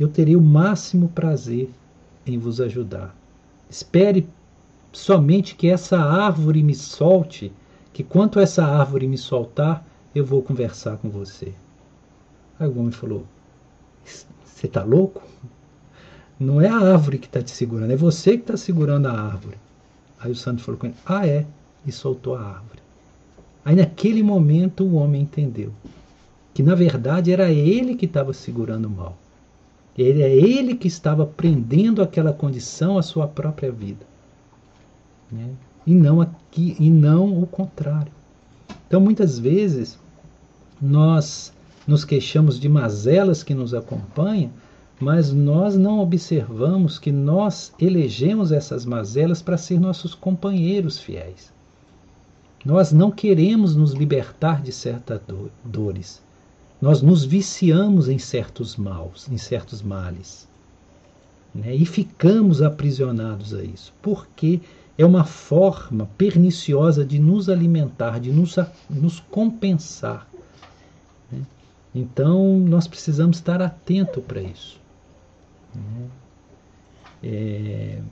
Eu 0.00 0.08
terei 0.08 0.34
o 0.34 0.40
máximo 0.40 1.08
prazer 1.10 1.70
em 2.26 2.36
vos 2.36 2.60
ajudar. 2.60 3.14
Espere 3.68 4.28
somente 4.92 5.54
que 5.54 5.68
essa 5.68 5.96
árvore 5.96 6.60
me 6.60 6.74
solte, 6.74 7.52
que 7.92 8.02
quanto 8.02 8.40
essa 8.40 8.64
árvore 8.64 9.06
me 9.06 9.16
soltar, 9.16 9.86
eu 10.12 10.24
vou 10.24 10.42
conversar 10.42 10.96
com 10.96 11.08
você. 11.08 11.54
Aí 12.58 12.66
o 12.66 12.80
homem 12.80 12.90
falou: 12.90 13.24
Você 14.04 14.66
está 14.66 14.82
louco? 14.82 15.22
Não 16.36 16.60
é 16.60 16.68
a 16.68 16.78
árvore 16.78 17.16
que 17.16 17.26
está 17.26 17.40
te 17.40 17.52
segurando, 17.52 17.92
é 17.92 17.96
você 17.96 18.32
que 18.32 18.42
está 18.42 18.56
segurando 18.56 19.06
a 19.06 19.12
árvore. 19.12 19.56
Aí 20.18 20.32
o 20.32 20.36
santo 20.36 20.64
falou 20.64 20.80
com 20.80 20.88
ele: 20.88 20.96
Ah, 21.06 21.24
é? 21.24 21.46
E 21.86 21.92
soltou 21.92 22.34
a 22.34 22.40
árvore. 22.40 22.79
Aí 23.64 23.76
naquele 23.76 24.22
momento 24.22 24.84
o 24.84 24.94
homem 24.94 25.22
entendeu 25.22 25.72
que 26.52 26.62
na 26.62 26.74
verdade 26.74 27.32
era 27.32 27.50
ele 27.50 27.94
que 27.94 28.06
estava 28.06 28.32
segurando 28.32 28.86
o 28.86 28.90
mal. 28.90 29.16
Ele 29.96 30.22
é 30.22 30.34
ele 30.34 30.74
que 30.74 30.88
estava 30.88 31.26
prendendo 31.26 32.02
aquela 32.02 32.32
condição 32.32 32.96
à 32.96 33.02
sua 33.02 33.28
própria 33.28 33.70
vida. 33.70 34.08
Né? 35.30 35.50
e 35.86 35.94
não 35.94 36.20
aqui 36.20 36.76
e 36.78 36.90
não 36.90 37.42
o 37.42 37.46
contrário. 37.46 38.12
Então 38.86 39.00
muitas 39.00 39.38
vezes 39.38 39.98
nós 40.80 41.52
nos 41.86 42.04
queixamos 42.04 42.60
de 42.60 42.68
mazelas 42.68 43.42
que 43.42 43.54
nos 43.54 43.74
acompanham, 43.74 44.50
mas 45.00 45.32
nós 45.32 45.76
não 45.76 45.98
observamos 45.98 46.98
que 46.98 47.10
nós 47.10 47.72
elegemos 47.80 48.52
essas 48.52 48.84
mazelas 48.84 49.40
para 49.40 49.56
ser 49.56 49.80
nossos 49.80 50.14
companheiros 50.14 50.98
fiéis. 50.98 51.52
Nós 52.64 52.92
não 52.92 53.10
queremos 53.10 53.74
nos 53.74 53.92
libertar 53.92 54.60
de 54.62 54.70
certas 54.70 55.20
dores. 55.64 56.22
Nós 56.80 57.00
nos 57.00 57.24
viciamos 57.24 58.08
em 58.08 58.18
certos 58.18 58.76
maus, 58.76 59.28
em 59.28 59.38
certos 59.38 59.82
males. 59.82 60.48
Né? 61.54 61.74
E 61.74 61.86
ficamos 61.86 62.62
aprisionados 62.62 63.54
a 63.54 63.62
isso. 63.62 63.92
Porque 64.02 64.60
é 64.96 65.04
uma 65.04 65.24
forma 65.24 66.08
perniciosa 66.18 67.04
de 67.04 67.18
nos 67.18 67.48
alimentar, 67.48 68.20
de 68.20 68.30
nos, 68.30 68.56
nos 68.88 69.20
compensar. 69.20 70.28
Né? 71.32 71.42
Então, 71.94 72.58
nós 72.58 72.86
precisamos 72.86 73.38
estar 73.38 73.62
atento 73.62 74.20
para 74.20 74.42
isso. 74.42 74.78
Né? 75.74 76.08
É... 77.22 78.02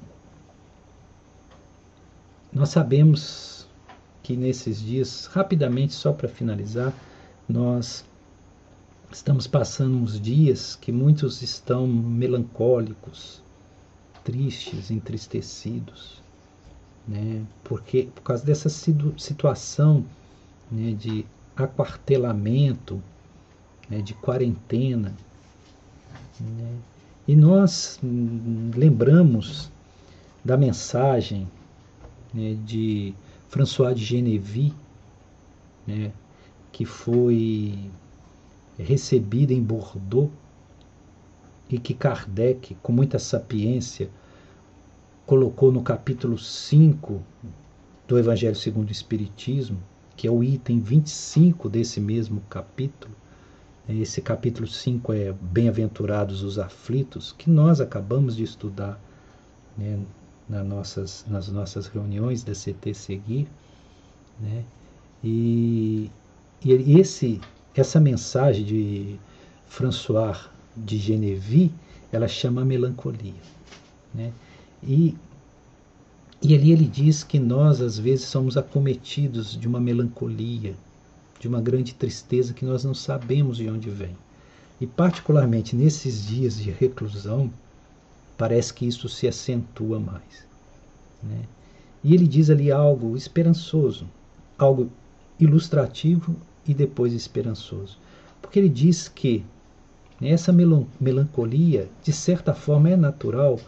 Nós 2.53 2.71
sabemos 2.71 3.58
que 4.29 4.37
nesses 4.37 4.79
dias, 4.79 5.25
rapidamente, 5.25 5.95
só 5.95 6.13
para 6.13 6.29
finalizar, 6.29 6.93
nós 7.49 8.05
estamos 9.11 9.47
passando 9.47 9.97
uns 9.97 10.21
dias 10.21 10.77
que 10.77 10.93
muitos 10.93 11.41
estão 11.41 11.87
melancólicos, 11.87 13.43
tristes, 14.23 14.91
entristecidos, 14.91 16.21
né? 17.09 17.43
Porque 17.65 18.11
por 18.15 18.21
causa 18.21 18.45
dessa 18.45 18.69
situação 18.69 20.05
né, 20.71 20.93
de 20.93 21.25
aquartelamento, 21.57 23.03
né, 23.89 24.03
de 24.03 24.13
quarentena, 24.13 25.15
né? 26.39 26.75
e 27.27 27.35
nós 27.35 27.99
hum, 28.05 28.73
lembramos 28.77 29.71
da 30.45 30.55
mensagem 30.55 31.49
né, 32.35 32.59
de 32.67 33.15
François 33.49 33.95
de 33.95 34.05
Genevieve, 34.05 34.75
né, 35.87 36.13
que 36.71 36.85
foi 36.85 37.91
recebida 38.79 39.53
em 39.53 39.63
Bordeaux 39.63 40.31
e 41.69 41.79
que 41.79 41.95
Kardec, 41.95 42.77
com 42.83 42.93
muita 42.93 43.19
sapiência, 43.19 44.11
colocou 45.27 45.73
no 45.73 45.83
capítulo 45.83 46.39
5 46.39 47.23
do 48.07 48.19
Evangelho 48.19 48.55
segundo 48.55 48.89
o 48.89 48.93
Espiritismo, 48.93 49.79
que 50.17 50.27
é 50.27 50.31
o 50.31 50.45
item 50.45 50.81
25 50.81 51.69
desse 51.69 52.01
mesmo 52.01 52.43
capítulo. 52.49 53.15
Esse 53.89 54.21
capítulo 54.21 54.67
5 54.67 55.13
é 55.15 55.33
Bem-aventurados 55.33 56.43
os 56.43 56.59
aflitos, 56.59 57.33
que 57.33 57.49
nós 57.49 57.81
acabamos 57.81 58.37
de 58.37 58.45
estudar 58.45 59.01
né, 59.77 59.99
nas, 60.49 60.67
nossas, 60.67 61.25
nas 61.29 61.49
nossas 61.49 61.87
reuniões 61.87 62.43
da 62.43 62.53
CT 62.53 62.95
Seguir. 62.95 63.49
Né? 64.41 64.65
E, 65.23 66.11
e 66.65 66.99
esse, 66.99 67.41
essa 67.75 68.01
mensagem 68.01 68.65
de 68.65 69.19
François 69.67 70.49
de 70.77 70.97
Genevieve, 70.97 71.73
ela 72.11 72.29
chama 72.29 72.65
melancolia. 72.65 73.35
Né? 74.15 74.33
E, 74.83 75.15
e 76.41 76.55
ali 76.55 76.73
ele 76.73 76.87
diz 76.87 77.23
que 77.25 77.39
nós, 77.39 77.81
às 77.81 77.99
vezes, 77.99 78.27
somos 78.27 78.57
acometidos 78.57 79.59
de 79.59 79.67
uma 79.67 79.81
melancolia, 79.81 80.75
de 81.41 81.49
uma 81.49 81.61
grande 81.61 81.95
tristeza 81.95 82.55
que 82.55 82.65
nós 82.65 82.85
não 82.85 82.95
sabemos 82.95 83.57
de 83.59 83.69
onde 83.69 83.91
vem. 83.91 84.17
E, 84.81 84.87
particularmente 84.87 85.75
nesses 85.75 86.27
dias 86.27 86.57
de 86.57 86.71
reclusão, 86.71 87.51
parece 88.39 88.73
que 88.73 88.87
isso 88.87 89.09
se 89.09 89.27
acentua 89.27 89.99
mais. 89.99 90.47
Né? 91.23 91.43
E 92.03 92.15
ele 92.15 92.27
diz 92.27 92.49
ali 92.49 92.71
algo 92.71 93.17
esperançoso, 93.17 94.09
algo 94.57 94.89
ilustrativo 95.39 96.37
e 96.67 96.73
depois 96.73 97.13
esperançoso. 97.13 97.99
Porque 98.41 98.61
ele 98.61 98.69
diz 98.69 99.09
que 99.09 99.45
essa 100.21 100.53
melancolia, 100.53 101.89
de 102.03 102.13
certa 102.13 102.55
forma, 102.55 102.91
é 102.91 102.97
natural, 102.97 103.59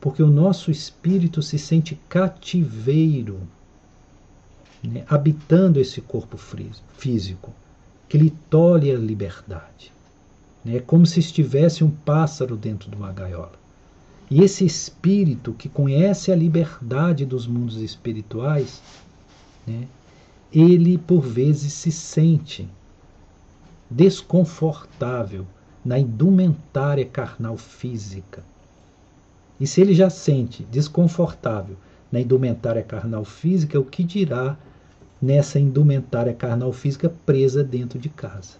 porque 0.00 0.22
o 0.22 0.30
nosso 0.30 0.70
espírito 0.70 1.42
se 1.42 1.58
sente 1.58 2.00
cativeiro, 2.08 3.40
né, 4.82 5.04
habitando 5.08 5.78
esse 5.78 6.00
corpo 6.00 6.36
físico, 6.96 7.52
que 8.08 8.16
lhe 8.16 8.30
tolhe 8.48 8.90
a 8.90 8.96
liberdade. 8.96 9.92
Né, 10.64 10.76
é 10.76 10.80
como 10.80 11.04
se 11.04 11.20
estivesse 11.20 11.84
um 11.84 11.90
pássaro 11.90 12.56
dentro 12.56 12.90
de 12.90 12.96
uma 12.96 13.12
gaiola. 13.12 13.59
E 14.30 14.42
esse 14.42 14.64
espírito 14.64 15.52
que 15.52 15.68
conhece 15.68 16.30
a 16.30 16.36
liberdade 16.36 17.26
dos 17.26 17.48
mundos 17.48 17.76
espirituais, 17.78 18.80
né, 19.66 19.88
ele 20.52 20.96
por 20.98 21.22
vezes 21.22 21.72
se 21.72 21.90
sente 21.90 22.68
desconfortável 23.90 25.44
na 25.84 25.98
indumentária 25.98 27.04
carnal 27.04 27.56
física. 27.56 28.44
E 29.58 29.66
se 29.66 29.80
ele 29.80 29.94
já 29.94 30.08
sente 30.08 30.62
desconfortável 30.64 31.76
na 32.10 32.20
indumentária 32.20 32.82
carnal 32.82 33.24
física, 33.24 33.80
o 33.80 33.84
que 33.84 34.04
dirá 34.04 34.56
nessa 35.20 35.58
indumentária 35.58 36.32
carnal 36.32 36.72
física 36.72 37.12
presa 37.26 37.64
dentro 37.64 37.98
de 37.98 38.08
casa? 38.08 38.56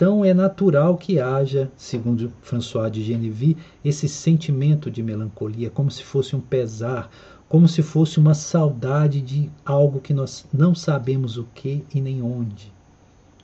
Então 0.00 0.24
é 0.24 0.32
natural 0.32 0.96
que 0.96 1.20
haja, 1.20 1.70
segundo 1.76 2.32
François 2.40 2.90
de 2.90 3.04
Genevieve, 3.04 3.58
esse 3.84 4.08
sentimento 4.08 4.90
de 4.90 5.02
melancolia, 5.02 5.68
como 5.68 5.90
se 5.90 6.02
fosse 6.02 6.34
um 6.34 6.40
pesar, 6.40 7.10
como 7.50 7.68
se 7.68 7.82
fosse 7.82 8.18
uma 8.18 8.32
saudade 8.32 9.20
de 9.20 9.50
algo 9.62 10.00
que 10.00 10.14
nós 10.14 10.46
não 10.50 10.74
sabemos 10.74 11.36
o 11.36 11.44
que 11.54 11.84
e 11.94 12.00
nem 12.00 12.22
onde, 12.22 12.72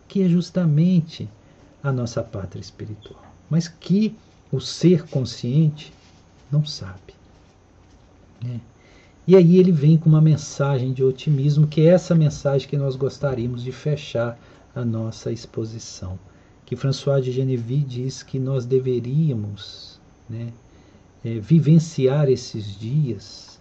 que 0.09 0.23
é 0.23 0.29
justamente 0.31 1.29
a 1.83 1.93
nossa 1.93 2.23
pátria 2.23 2.63
espiritual, 2.63 3.23
mas 3.51 3.69
que 3.69 4.17
o 4.51 4.59
ser 4.59 5.07
consciente 5.09 5.93
não 6.51 6.65
sabe. 6.65 7.13
Né? 8.43 8.63
E 9.27 9.37
aí 9.37 9.59
ele 9.59 9.73
vem 9.73 9.99
com 9.99 10.09
uma 10.09 10.23
mensagem 10.23 10.95
de 10.95 11.05
otimismo, 11.05 11.67
que 11.67 11.83
é 11.83 11.89
essa 11.89 12.15
mensagem 12.15 12.67
que 12.67 12.79
nós 12.79 12.97
gostaríamos 12.97 13.63
de 13.63 13.73
fechar 13.73 14.39
a 14.75 14.83
nossa 14.83 15.31
exposição. 15.31 16.19
Que 16.67 16.77
François 16.77 17.23
de 17.25 17.33
Genevieve 17.33 17.85
diz 17.85 18.23
que 18.23 18.39
nós 18.39 18.67
deveríamos 18.67 20.01
né, 20.29 20.53
é, 21.25 21.39
vivenciar 21.39 22.29
esses 22.29 22.79
dias 22.79 23.61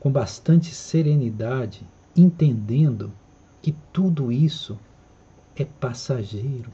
com 0.00 0.10
bastante 0.10 0.74
serenidade, 0.74 1.86
entendendo 2.14 3.10
que 3.62 3.74
tudo 3.92 4.30
isso 4.30 4.78
é 5.56 5.64
passageiro, 5.64 6.70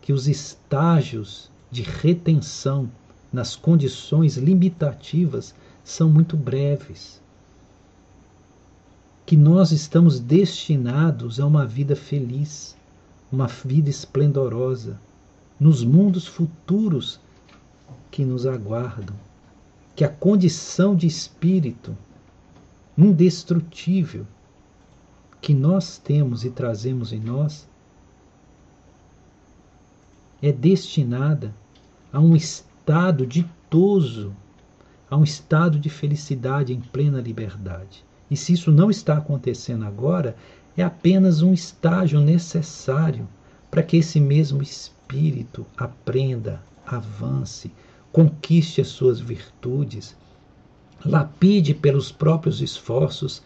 que 0.00 0.12
os 0.12 0.28
estágios 0.28 1.50
de 1.70 1.82
retenção 1.82 2.88
nas 3.32 3.56
condições 3.56 4.36
limitativas 4.36 5.54
são 5.82 6.08
muito 6.08 6.36
breves. 6.36 7.20
Que 9.26 9.36
nós 9.36 9.72
estamos 9.72 10.20
destinados 10.20 11.40
a 11.40 11.46
uma 11.46 11.66
vida 11.66 11.96
feliz, 11.96 12.76
uma 13.30 13.46
vida 13.46 13.90
esplendorosa, 13.90 14.98
nos 15.58 15.84
mundos 15.84 16.26
futuros 16.26 17.20
que 18.10 18.24
nos 18.24 18.46
aguardam. 18.46 19.16
Que 19.94 20.04
a 20.04 20.08
condição 20.08 20.94
de 20.94 21.06
espírito 21.06 21.96
indestrutível 22.96 24.26
que 25.40 25.54
nós 25.54 25.98
temos 25.98 26.44
e 26.44 26.50
trazemos 26.50 27.12
em 27.12 27.20
nós 27.20 27.68
é 30.42 30.52
destinada 30.52 31.54
a 32.12 32.20
um 32.20 32.34
estado 32.34 33.26
ditoso, 33.26 34.34
a 35.10 35.16
um 35.16 35.24
estado 35.24 35.78
de 35.78 35.88
felicidade 35.88 36.72
em 36.72 36.80
plena 36.80 37.20
liberdade. 37.20 38.04
E 38.30 38.36
se 38.36 38.52
isso 38.52 38.70
não 38.70 38.90
está 38.90 39.16
acontecendo 39.16 39.84
agora, 39.84 40.36
é 40.78 40.84
apenas 40.84 41.42
um 41.42 41.52
estágio 41.52 42.20
necessário 42.20 43.28
para 43.68 43.82
que 43.82 43.96
esse 43.96 44.20
mesmo 44.20 44.62
espírito 44.62 45.66
aprenda, 45.76 46.62
avance, 46.86 47.72
conquiste 48.12 48.80
as 48.80 48.86
suas 48.86 49.18
virtudes, 49.18 50.16
lapide 51.04 51.74
pelos 51.74 52.12
próprios 52.12 52.60
esforços 52.60 53.42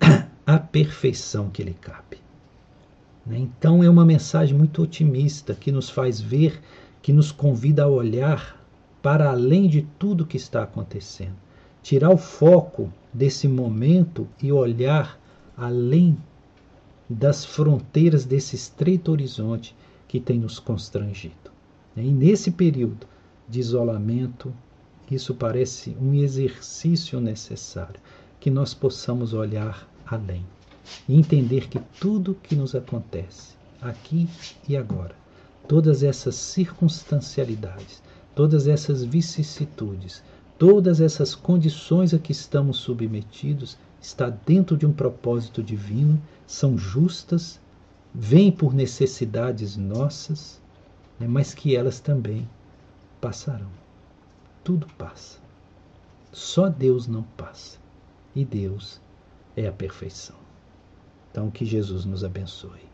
a 0.46 0.58
perfeição 0.58 1.50
que 1.50 1.62
lhe 1.62 1.74
cabe. 1.74 2.16
Né? 3.26 3.38
Então 3.38 3.84
é 3.84 3.90
uma 3.90 4.04
mensagem 4.04 4.56
muito 4.56 4.82
otimista 4.82 5.54
que 5.54 5.70
nos 5.70 5.90
faz 5.90 6.18
ver, 6.18 6.62
que 7.02 7.12
nos 7.12 7.30
convida 7.30 7.84
a 7.84 7.88
olhar 7.88 8.58
para 9.02 9.30
além 9.30 9.68
de 9.68 9.82
tudo 9.98 10.24
que 10.24 10.38
está 10.38 10.62
acontecendo. 10.62 11.36
tirar 11.82 12.08
o 12.08 12.16
foco 12.16 12.90
desse 13.12 13.46
momento 13.46 14.26
e 14.42 14.50
olhar 14.50 15.20
além 15.54 16.16
das 17.08 17.44
fronteiras 17.44 18.24
desse 18.24 18.56
estreito 18.56 19.12
horizonte 19.12 19.74
que 20.08 20.20
tem 20.20 20.38
nos 20.38 20.58
constrangido. 20.58 21.52
E 21.96 22.02
nesse 22.02 22.50
período 22.50 23.06
de 23.48 23.60
isolamento, 23.60 24.52
isso 25.10 25.34
parece 25.34 25.96
um 26.00 26.14
exercício 26.14 27.20
necessário, 27.20 28.00
que 28.40 28.50
nós 28.50 28.74
possamos 28.74 29.32
olhar 29.34 29.88
além 30.06 30.44
e 31.08 31.16
entender 31.16 31.68
que 31.68 31.78
tudo 32.00 32.36
que 32.42 32.56
nos 32.56 32.74
acontece, 32.74 33.54
aqui 33.80 34.28
e 34.68 34.76
agora, 34.76 35.14
todas 35.68 36.02
essas 36.02 36.34
circunstancialidades, 36.34 38.02
todas 38.34 38.66
essas 38.66 39.02
vicissitudes, 39.02 40.22
todas 40.58 41.00
essas 41.00 41.34
condições 41.34 42.12
a 42.12 42.18
que 42.18 42.32
estamos 42.32 42.78
submetidos, 42.78 43.78
está 44.00 44.28
dentro 44.28 44.76
de 44.76 44.84
um 44.84 44.92
propósito 44.92 45.62
divino, 45.62 46.20
são 46.46 46.76
justas, 46.76 47.60
vêm 48.14 48.50
por 48.52 48.74
necessidades 48.74 49.76
nossas, 49.76 50.60
né, 51.18 51.26
mas 51.26 51.54
que 51.54 51.76
elas 51.76 52.00
também 52.00 52.48
passarão. 53.20 53.70
Tudo 54.62 54.86
passa. 54.98 55.38
Só 56.32 56.68
Deus 56.68 57.06
não 57.06 57.22
passa. 57.22 57.78
E 58.34 58.44
Deus 58.44 59.00
é 59.56 59.66
a 59.66 59.72
perfeição. 59.72 60.36
Então, 61.30 61.50
que 61.50 61.64
Jesus 61.64 62.04
nos 62.04 62.24
abençoe. 62.24 62.93